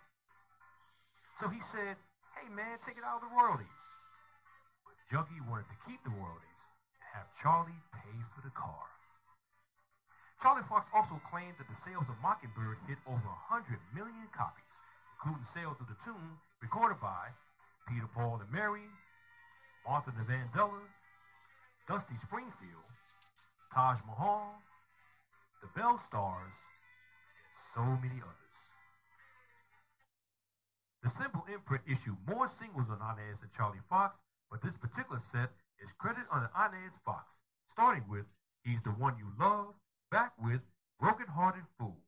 [1.43, 1.99] So he said,
[2.39, 3.79] hey man, take it out of the royalties.
[4.87, 6.63] But Juggy wanted to keep the royalties
[6.95, 8.87] and have Charlie pay for the car.
[10.39, 14.71] Charlie Fox also claimed that the sales of Mockingbird hit over 100 million copies,
[15.19, 17.35] including sales of the tune recorded by
[17.89, 18.89] Peter, Paul, and Mary,
[19.87, 20.93] Martha the Vandellas,
[21.89, 22.89] Dusty Springfield,
[23.73, 24.55] Taj Mahal,
[25.61, 26.53] the Belle Stars,
[27.77, 28.45] and so many others.
[31.03, 34.17] The Symbol imprint issued more singles on Inez and Charlie Fox,
[34.51, 35.53] but this particular set
[35.85, 37.29] is credited on Inez Fox,
[37.73, 38.25] starting with
[38.65, 39.75] He's the One You Love,
[40.11, 40.61] back with
[40.99, 42.01] Broken Hearted Fool.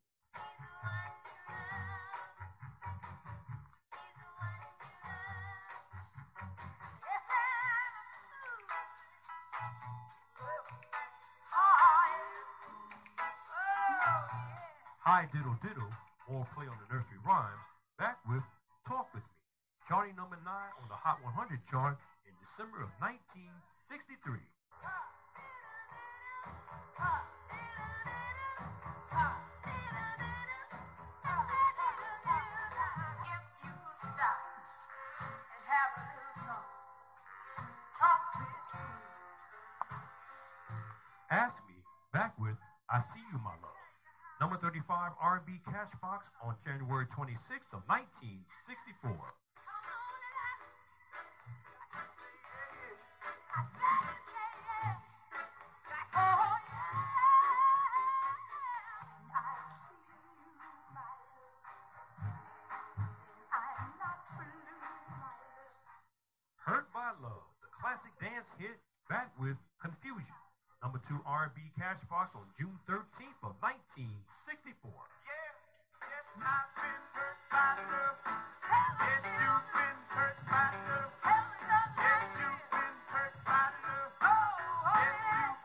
[15.07, 15.87] Hi Diddle Diddle,
[16.27, 17.63] or play on the nursery rhymes,
[17.97, 18.43] back with
[18.85, 19.39] Talk With Me,
[19.87, 21.95] charting number 9 on the Hot 100 chart
[22.27, 24.35] in December of 1963.
[41.31, 41.79] Ask Me,
[42.11, 42.59] back with
[42.91, 43.66] I See You, My Love.
[44.39, 49.11] Number 35 R&B Cash Box on January 26th of 1964.
[66.61, 68.77] Hurt by Love, the classic dance hit,
[69.09, 70.46] back with Confusion.
[70.87, 74.87] Number two, R&B Cash Box on June 13th of 1964.
[75.27, 75.59] Yes,
[75.99, 78.15] I've been hurt by love.
[78.23, 81.11] Yes, you've been hurt by love.
[81.27, 84.15] Yes, you've been hurt by love.
[84.15, 85.59] Oh, oh, yes,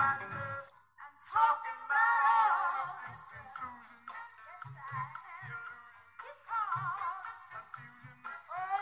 [0.00, 3.76] I'm talking about this.
[6.24, 7.60] Yes, I
[8.56, 8.72] Oh,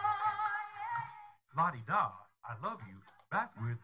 [1.50, 1.82] yeah.
[1.82, 2.14] Da,
[2.46, 3.02] I love you,
[3.34, 3.82] back with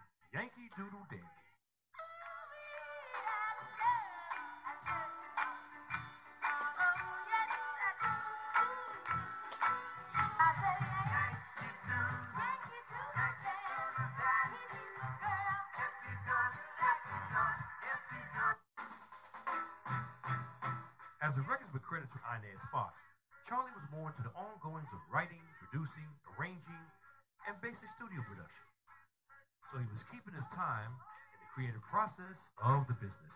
[31.54, 33.34] creative process of the business.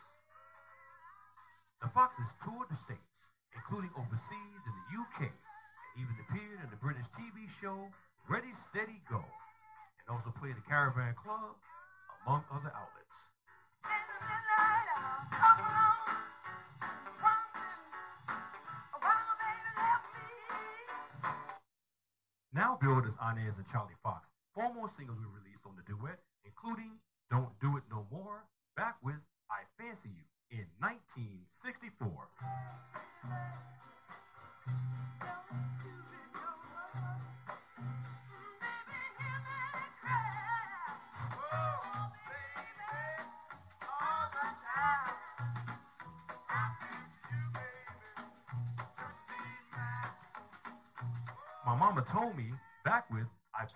[1.79, 3.15] The Foxes toured the states,
[3.55, 7.79] including overseas in the UK, and even appeared in the British TV show
[8.27, 11.55] Ready, Steady, Go, and also played the Caravan Club,
[12.27, 13.15] among other outlets.
[22.51, 24.27] Now billed as Inez and Charlie Fox,
[24.59, 25.48] four more singles were released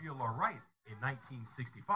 [0.02, 0.58] Feel Alright
[0.90, 1.86] in 1965.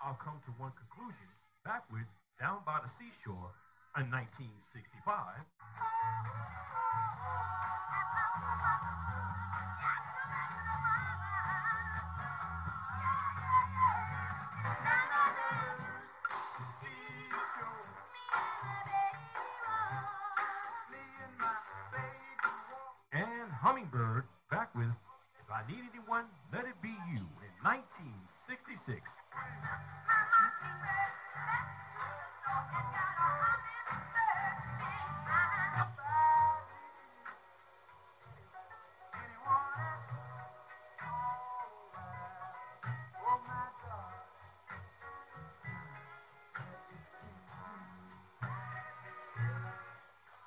[0.00, 1.26] I'll come to one conclusion
[1.64, 2.06] back with
[2.38, 3.50] Down by the Seashore
[3.98, 5.42] in 1965.
[26.08, 29.02] Let It Be You in 1966.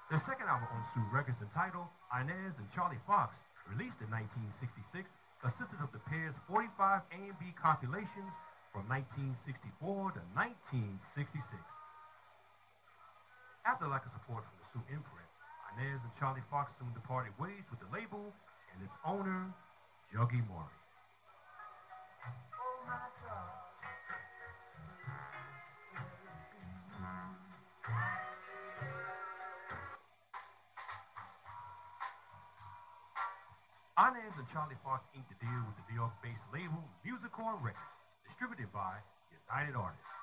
[0.10, 3.36] Their second album on Sue Records entitled Inez and Charlie Fox,
[3.68, 5.10] released in 1966,
[5.40, 8.32] consisted of the pair's 45 A&B compilations
[8.76, 11.40] from 1964 to 1966.
[13.64, 15.30] After lack of support from the Sue imprint,
[15.76, 18.36] Inez and Charlie Fox soon departed ways with the label
[18.76, 19.48] and its owner,
[20.12, 20.80] Juggy Murray.
[34.84, 39.00] Fox inked a deal with the New York-based label Musicor Records, distributed by
[39.50, 40.16] United Artists.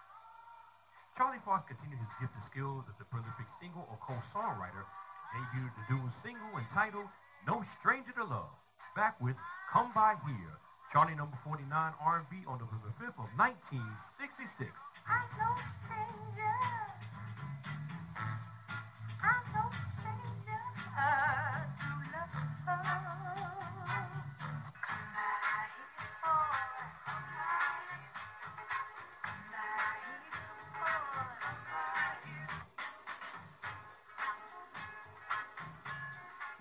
[1.16, 4.84] Charlie Fox continued his gifted skills as a prolific single or co-songwriter,
[5.32, 7.09] debuted the duo single entitled
[7.44, 8.52] No Stranger to Love,
[8.94, 9.36] back with
[9.72, 10.57] Come By Here,
[10.92, 14.72] Charlie number 49 R&B on November 5th of 1966.
[15.04, 16.95] I'm no stranger.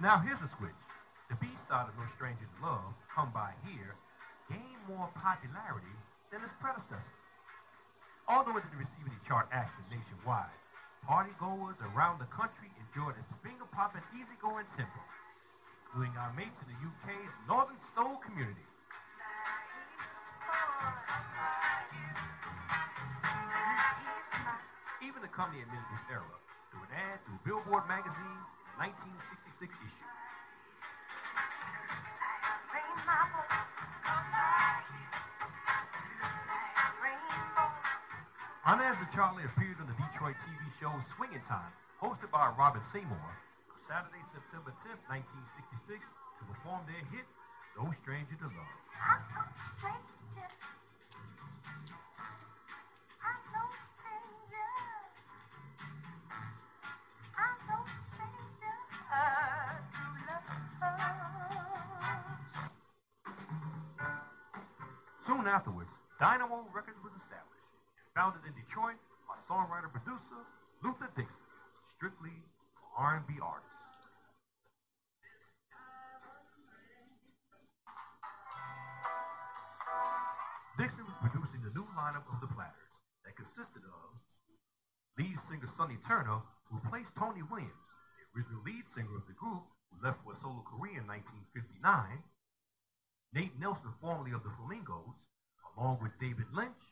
[0.06, 0.78] Now here's a switch.
[1.34, 3.97] The B-side of No Stranger to Love, Come By Here,
[4.53, 5.97] gained more popularity
[6.30, 7.18] than its predecessor.
[8.30, 10.53] Although it didn't receive any chart action nationwide,
[11.10, 15.01] partygoers around the country enjoyed its finger-popping, easygoing tempo,
[15.89, 18.70] including our mates in the UK's Northern Soul community.
[25.01, 26.38] Even the company admitted this error
[26.70, 30.05] through an ad through Billboard magazine in 1966 issue.
[38.65, 38.82] And
[39.13, 41.71] Charlie appeared on the Detroit TV show Swingin' Time,
[42.01, 43.32] hosted by Robert Seymour,
[43.88, 47.23] Saturday, September 10th, 1966, to perform their hit,
[47.80, 48.76] No Stranger to Love.
[48.99, 50.74] I'm no stranger.
[65.45, 67.69] Soon afterwards, Dynamo Records was established,
[68.17, 68.97] founded in Detroit
[69.29, 70.41] by songwriter-producer
[70.81, 71.45] Luther Dixon,
[71.85, 72.33] strictly
[72.97, 74.09] R&B artists.
[80.81, 82.89] Dixon was producing the new lineup of the Platters
[83.21, 84.17] that consisted of
[85.21, 86.41] lead singer Sonny Turner,
[86.73, 87.85] who replaced Tony Williams,
[88.17, 89.61] the original lead singer of the group,
[89.93, 91.85] who left for a solo career in 1959,
[93.37, 95.13] Nate Nelson, formerly of the Flamingos,
[95.78, 96.84] along with David Lynch,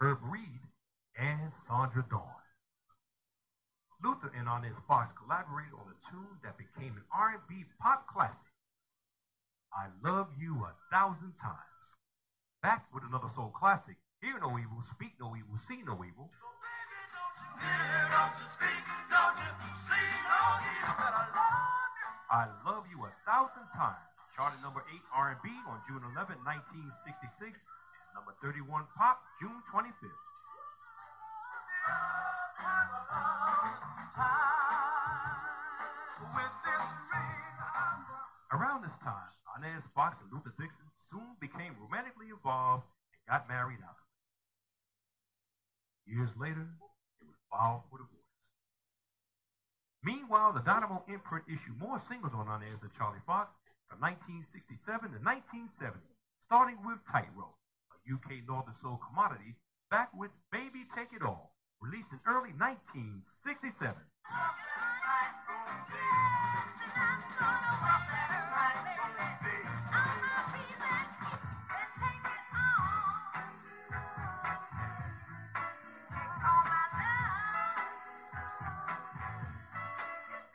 [0.00, 0.60] Herb Reed,
[1.18, 2.42] and Sandra Dawn.
[4.02, 8.50] Luther and Inez Fox collaborated on a tune that became an R&B pop classic,
[9.72, 11.86] I Love You a Thousand Times.
[12.62, 16.30] Back with another soul classic, Hear No Evil, Speak No Evil, See No Evil,
[22.32, 27.81] I Love You a Thousand Times, charted number 8 R&B on June 11, 1966, and
[28.14, 30.20] number 31 pop, June 25th.
[38.52, 42.84] Around this time, Inez Fox and Luther Dixon soon became romantically involved
[43.16, 43.96] and got married out.
[46.06, 46.68] Years later,
[47.20, 48.22] it was filed for divorce.
[50.04, 53.54] Meanwhile, the Dynamo imprint issued more singles on Inez than Charlie Fox
[53.88, 55.96] from 1967 to 1970,
[56.44, 57.56] starting with Tightrope,
[58.10, 59.54] UK Northern Soul commodity,
[59.90, 63.94] back with Baby Take It All, released in early 1967.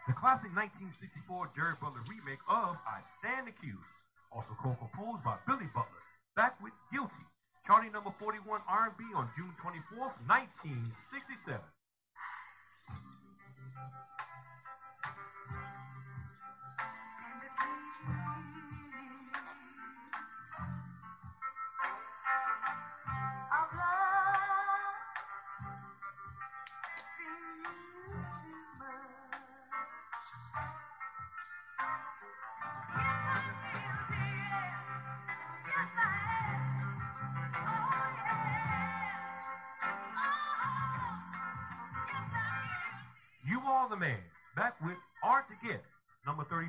[0.07, 3.91] The classic 1964 Jerry Butler remake of I Stand Accused,
[4.31, 6.06] also co-composed by Billy Butler,
[7.77, 11.61] charting number 41 R&B on June 24th, 1967.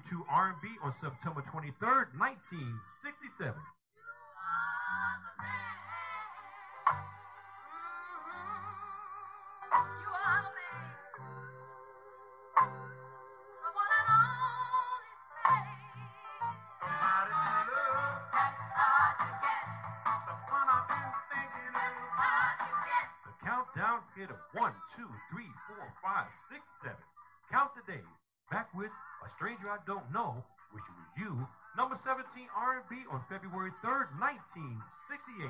[0.09, 3.77] 32 R&B on September 23rd, 1967.
[32.34, 35.48] 17 R&B on February 3rd, 1968.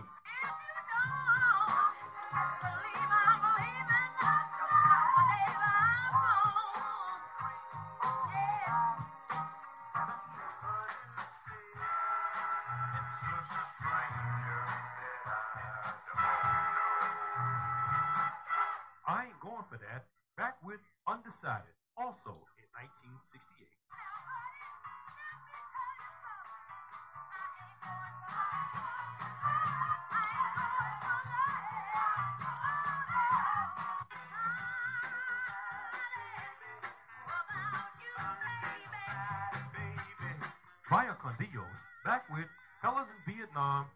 [41.18, 41.66] Vaya Con Dios,
[42.04, 42.46] back with
[42.80, 43.86] Fellas in Vietnam,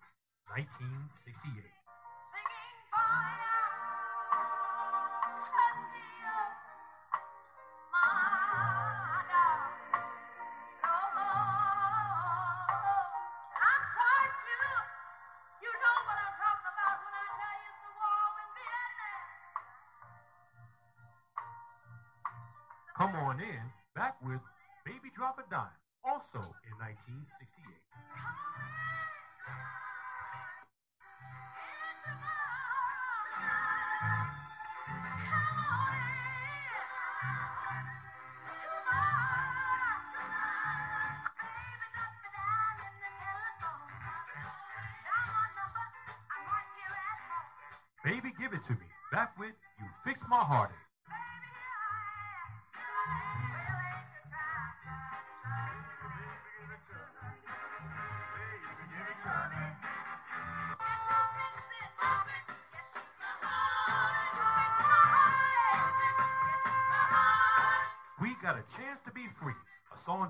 [0.51, 1.82] 1968.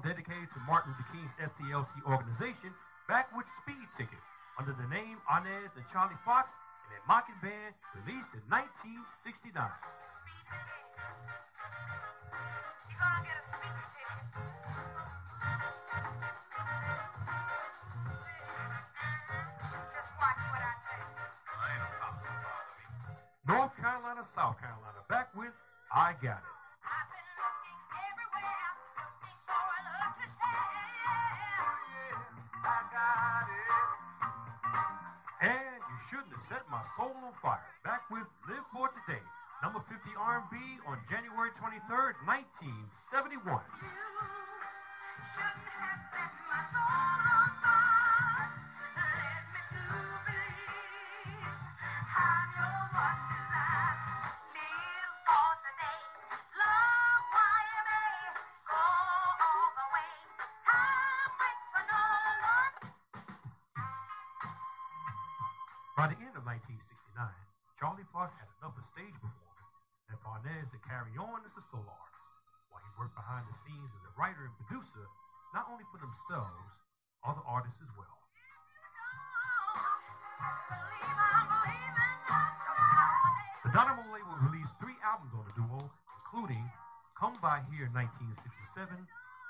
[0.01, 2.73] Dedicated to Martin Luther King's SCLC organization,
[3.09, 4.23] back with Speed Ticket,
[4.57, 6.49] under the name Inez and Charlie Fox
[6.89, 7.77] and a mocking band
[36.49, 37.61] set my soul on fire.
[37.85, 39.23] Back with Live for Today,
[39.63, 43.63] number 50 R&B on January 23rd, 1971.
[87.93, 88.89] 1967,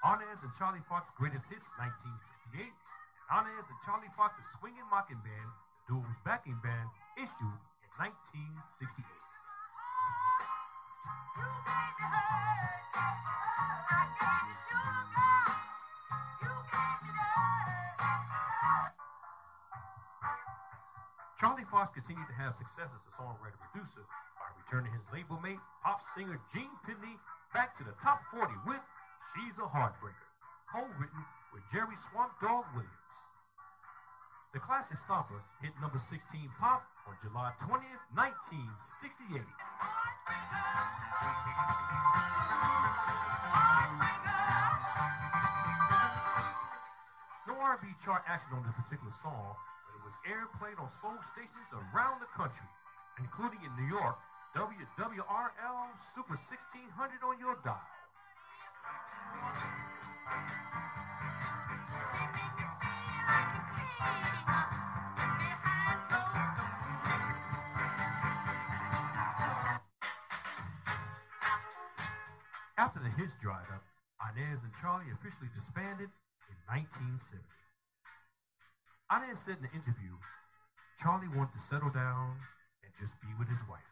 [0.03, 5.49] Inez and Charlie Fox Greatest Hits 1968, and Inez and Charlie Fox's Swingin' Mocking Band,
[5.87, 9.07] the duo's backing band, issued in 1968.
[11.23, 12.83] You gave me hurt.
[12.99, 15.07] I gave you sugar.
[16.43, 17.63] You gave me love.
[21.39, 24.03] Charlie Fox continued to have success as a songwriter producer
[24.39, 27.19] by returning his label mate, pop singer Gene Pitney,
[27.53, 28.81] back to the top 40 with
[29.37, 30.29] She's a Heartbreaker,
[30.69, 31.23] co-written
[31.53, 32.93] with Jerry Swamp Dogg Williams.
[34.53, 36.21] The classic stomper hit number 16
[36.61, 39.41] pop on July 20th, 1968.
[47.49, 49.57] No R&B chart action on this particular song,
[49.89, 52.69] but it was airplayed on soul stations around the country,
[53.17, 54.17] including in New York,
[54.53, 57.81] WWRL Super 1600 on your dial.
[72.77, 73.81] After the hits dried up,
[74.37, 76.13] Inez and Charlie officially disbanded
[76.53, 77.41] in 1970.
[79.17, 80.13] Inez said in the interview,
[81.01, 82.37] Charlie wanted to settle down
[82.85, 83.92] and just be with his wife.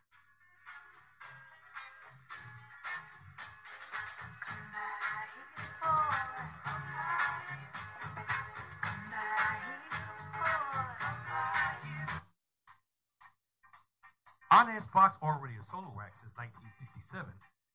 [14.60, 17.24] Inez Fox, already a solo act since 1967,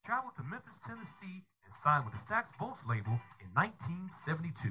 [0.06, 4.70] traveled to Memphis, Tennessee, and signed with the Stax Volts label in 1972.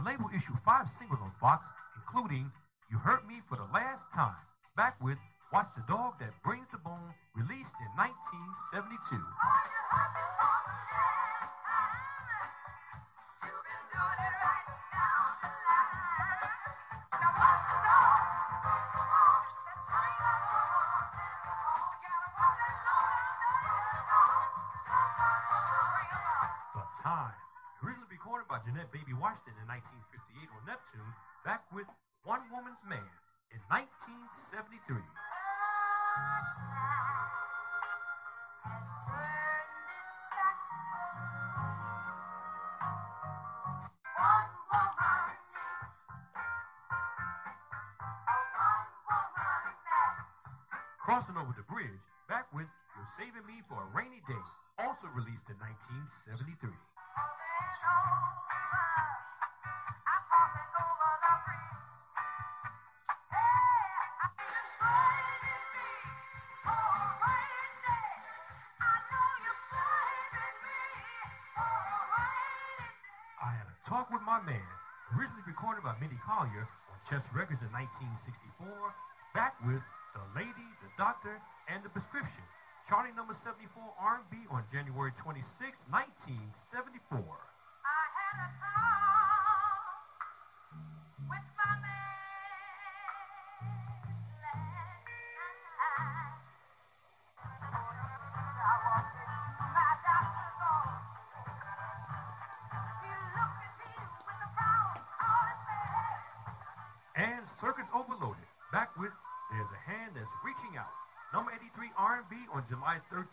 [0.00, 1.68] The label issued five singles on Fox,
[2.00, 2.48] including
[2.88, 4.40] You Hurt Me for the Last Time,
[4.72, 5.20] back with
[5.52, 9.20] Watch the Dog That Brings the Bone, released in 1972.
[28.54, 31.90] By Jeanette Baby Washington in 1958 on Neptune, back with
[32.22, 33.02] One Woman's Man
[33.50, 34.94] in 1973.
[51.02, 51.90] Crossing over the bridge,
[52.30, 54.46] back with You're Saving Me for a Rainy Day,
[54.78, 56.70] also released in 1973.
[74.44, 74.60] Man,
[75.16, 78.68] originally recorded by Mitty Collier on Chess Records in 1964,
[79.32, 79.80] back with
[80.12, 81.40] The Lady, The Doctor,
[81.72, 82.44] and The Prescription,
[82.84, 85.48] charting number 74 R&B on January 26,
[85.88, 87.24] 1974.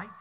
[0.00, 0.16] 1973.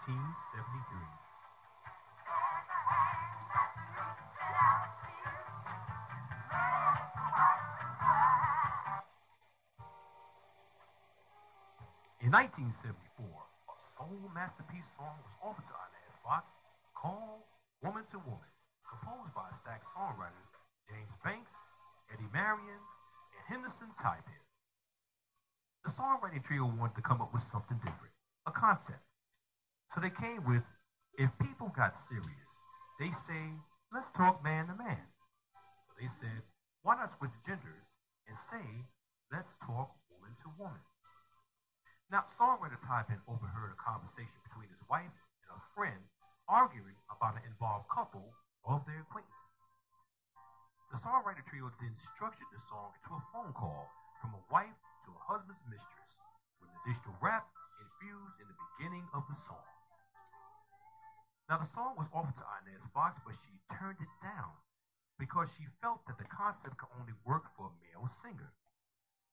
[12.20, 16.44] In 1974, a soul masterpiece song was offered to Inez Fox
[16.92, 17.48] called
[17.80, 18.52] Woman to Woman,
[18.84, 20.52] composed by Stax songwriters
[20.92, 21.56] James Banks,
[22.12, 22.84] Eddie Marion,
[23.32, 24.44] and Henderson Thigpen.
[25.88, 28.12] The songwriting trio wanted to come up with something different,
[28.44, 29.09] a concept.
[29.94, 30.64] So they came with
[31.18, 32.50] If People Got Serious,
[33.02, 33.42] they say,
[33.90, 35.02] let's talk man to man.
[35.90, 36.46] So they said,
[36.86, 37.90] why not switch genders
[38.30, 38.62] and say,
[39.34, 40.84] let's talk woman to woman?
[42.14, 45.14] Now, songwriter Thigpen overheard a conversation between his wife
[45.46, 45.98] and a friend
[46.46, 48.30] arguing about an involved couple
[48.66, 49.58] of their acquaintances.
[50.94, 53.90] The songwriter trio then structured the song into a phone call
[54.22, 56.10] from a wife to a husband's mistress,
[56.62, 57.46] with additional rap
[57.78, 59.79] infused in the beginning of the song.
[61.50, 64.54] Now, the song was offered to Inez Fox, but she turned it down
[65.18, 68.54] because she felt that the concept could only work for a male singer.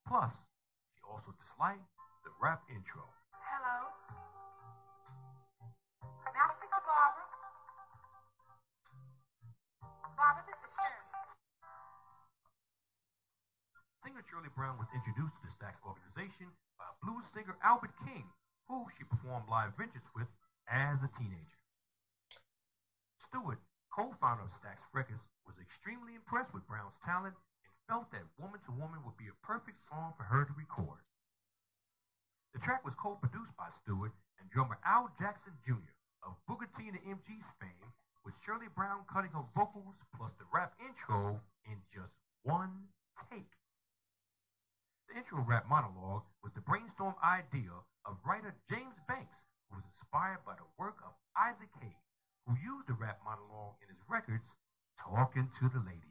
[0.09, 0.33] Plus,
[0.97, 1.85] she also disliked
[2.25, 3.05] the rap intro.
[3.37, 3.93] Hello.
[6.25, 7.25] May I speak to Barbara?
[10.17, 11.05] Barbara, this is Sharon.
[14.01, 16.49] Singer Shirley Brown was introduced to the Stax organization
[16.81, 18.25] by blues singer Albert King,
[18.73, 20.33] who she performed live ventures with
[20.65, 21.61] as a teenager.
[23.37, 23.61] Stewart,
[23.93, 27.37] co-founder of Stax Records, was extremely impressed with Brown's talent
[27.69, 31.05] and felt that Woman to Woman would be a perfect song for her to record.
[32.57, 35.93] The track was co-produced by Stewart and drummer Al Jackson Jr.
[36.25, 37.93] of Booker T and the MG's fame,
[38.25, 41.37] with Shirley Brown cutting her vocals plus the rap intro
[41.69, 42.89] in just one
[43.29, 43.53] take.
[45.13, 47.77] The intro rap monologue was the brainstorm idea
[48.09, 49.37] of writer James Banks,
[49.69, 52.06] who was inspired by the work of Isaac Hayes,
[52.47, 54.47] who used the rap monologue in his records,
[55.03, 56.03] Talking to the Ladies.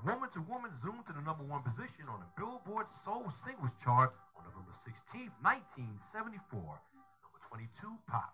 [0.00, 4.08] Woman to woman, zoomed to the number one position on the Billboard Soul Singles Chart
[4.32, 7.68] on November 16, 1974, number 22
[8.08, 8.32] pop,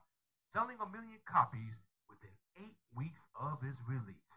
[0.54, 1.74] selling a million copies
[2.06, 2.30] within
[2.62, 4.30] eight weeks of its release.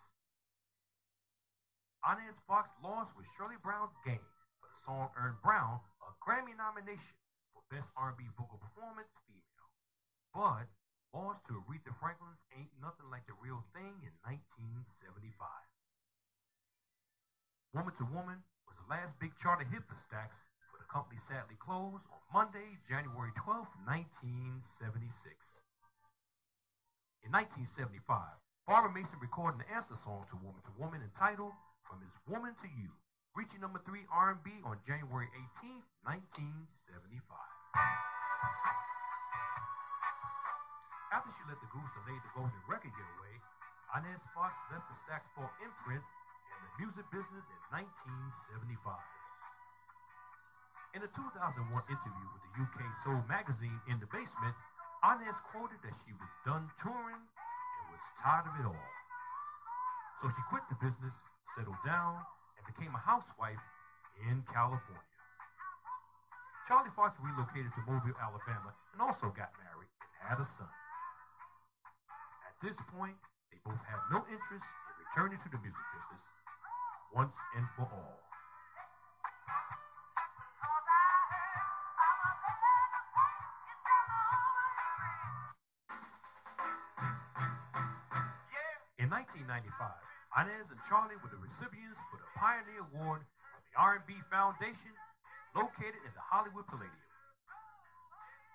[2.02, 4.26] Inez Fox lost with Shirley Brown's Game,
[4.90, 7.14] song earned Brown a Grammy nomination
[7.54, 9.70] for Best R&B Vocal Performance Female,
[10.34, 10.66] but
[11.14, 15.30] lost to Aretha Franklin's Ain't Nothing Like the Real Thing in 1975.
[17.78, 20.34] Woman to Woman was the last big charter hit for Stax,
[20.74, 24.90] but the company sadly closed on Monday, January 12, 1976.
[27.22, 28.10] In 1975,
[28.66, 31.54] Barbara Mason recorded an answer song to Woman to Woman entitled
[31.86, 32.90] From His Woman to You,
[33.40, 35.32] reaching number three R&B on January
[35.64, 36.60] 18, 1975.
[41.16, 43.36] After she let the Goose delay the Golden Record get away,
[43.96, 45.00] Inez Fox left the
[45.40, 48.76] Paul imprint in the music business in 1975.
[51.00, 54.56] In a 2001 interview with the UK Soul magazine In the Basement,
[55.16, 58.90] Inez quoted that she was done touring and was tired of it all.
[60.20, 61.16] So she quit the business,
[61.56, 62.20] settled down,
[62.70, 63.62] became a housewife
[64.30, 65.10] in California.
[66.70, 70.70] Charlie Fox relocated to Mobile, Alabama, and also got married and had a son.
[72.46, 73.18] At this point,
[73.50, 76.24] they both had no interest in returning to the music business
[77.10, 78.22] once and for all.
[89.02, 89.74] In 1995,
[90.38, 94.94] Inez and Charlie were the recipients for the Pioneer Award of the R&B Foundation,
[95.58, 97.10] located in the Hollywood Palladium.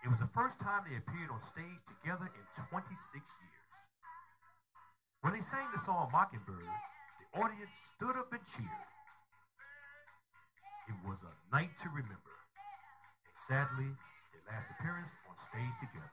[0.06, 2.78] It was the first time they appeared on stage together in 26
[3.18, 3.68] years.
[5.26, 8.86] When they sang the song Mockingbird, the audience stood up and cheered.
[10.86, 12.34] It was a night to remember.
[13.26, 13.90] And sadly,
[14.30, 16.12] their last appearance on stage together.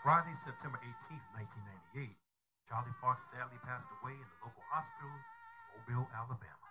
[0.00, 1.20] Friday, September 18,
[1.92, 2.08] 1998,
[2.72, 6.68] Charlie Fox sadly passed away in the local hospital in Mobile, Alabama.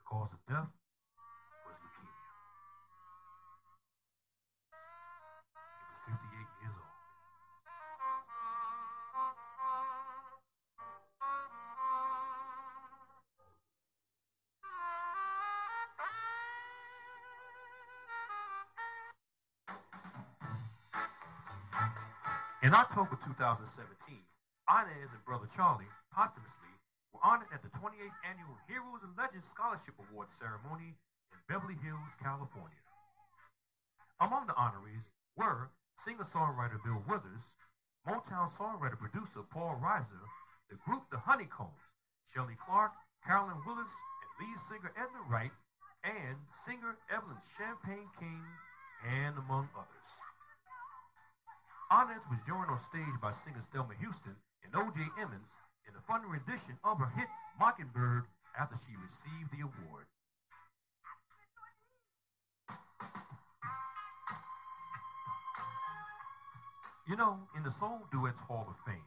[0.00, 0.72] The cause of death
[22.64, 23.60] In October 2017,
[24.72, 26.72] Inez and brother Charlie posthumously
[27.12, 30.96] were honored at the 28th annual Heroes and Legends Scholarship Award ceremony
[31.28, 32.80] in Beverly Hills, California.
[34.24, 35.04] Among the honorees
[35.36, 35.68] were
[36.08, 37.44] singer-songwriter Bill Withers,
[38.08, 40.24] Motown songwriter-producer Paul Riser,
[40.72, 41.68] the group The Honey Cone,
[42.32, 42.96] Shelley Clark,
[43.28, 45.52] Carolyn Willis, and lead singer Edna Wright,
[46.00, 48.40] and singer Evelyn Champagne King,
[49.04, 50.04] and among others.
[51.94, 54.34] Inez was joined on stage by singers Thelma Houston
[54.66, 54.98] and O.J.
[55.14, 55.46] Emmons
[55.86, 58.26] in a fun rendition of her hit Mockingbird
[58.58, 60.10] after she received the award.
[67.06, 69.06] You know, in the Soul Duets Hall of Fame,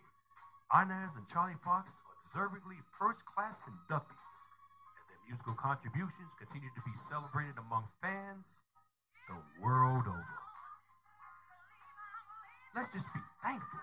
[0.72, 4.40] Inez and Charlie Fox are deservedly first-class inductees
[4.96, 8.48] as their musical contributions continue to be celebrated among fans
[9.28, 10.47] the world over.
[12.76, 13.80] Let's just be thankful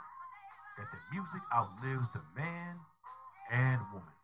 [0.78, 2.76] that the music outlives the man
[3.52, 4.16] and woman.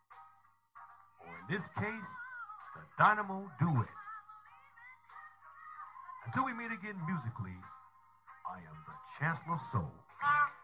[1.21, 2.11] Or in this case,
[2.75, 3.87] the Dynamo Duet.
[6.25, 7.57] Until we meet again musically,
[8.45, 9.91] I am the Chancellor Soul.
[9.91, 10.60] Soul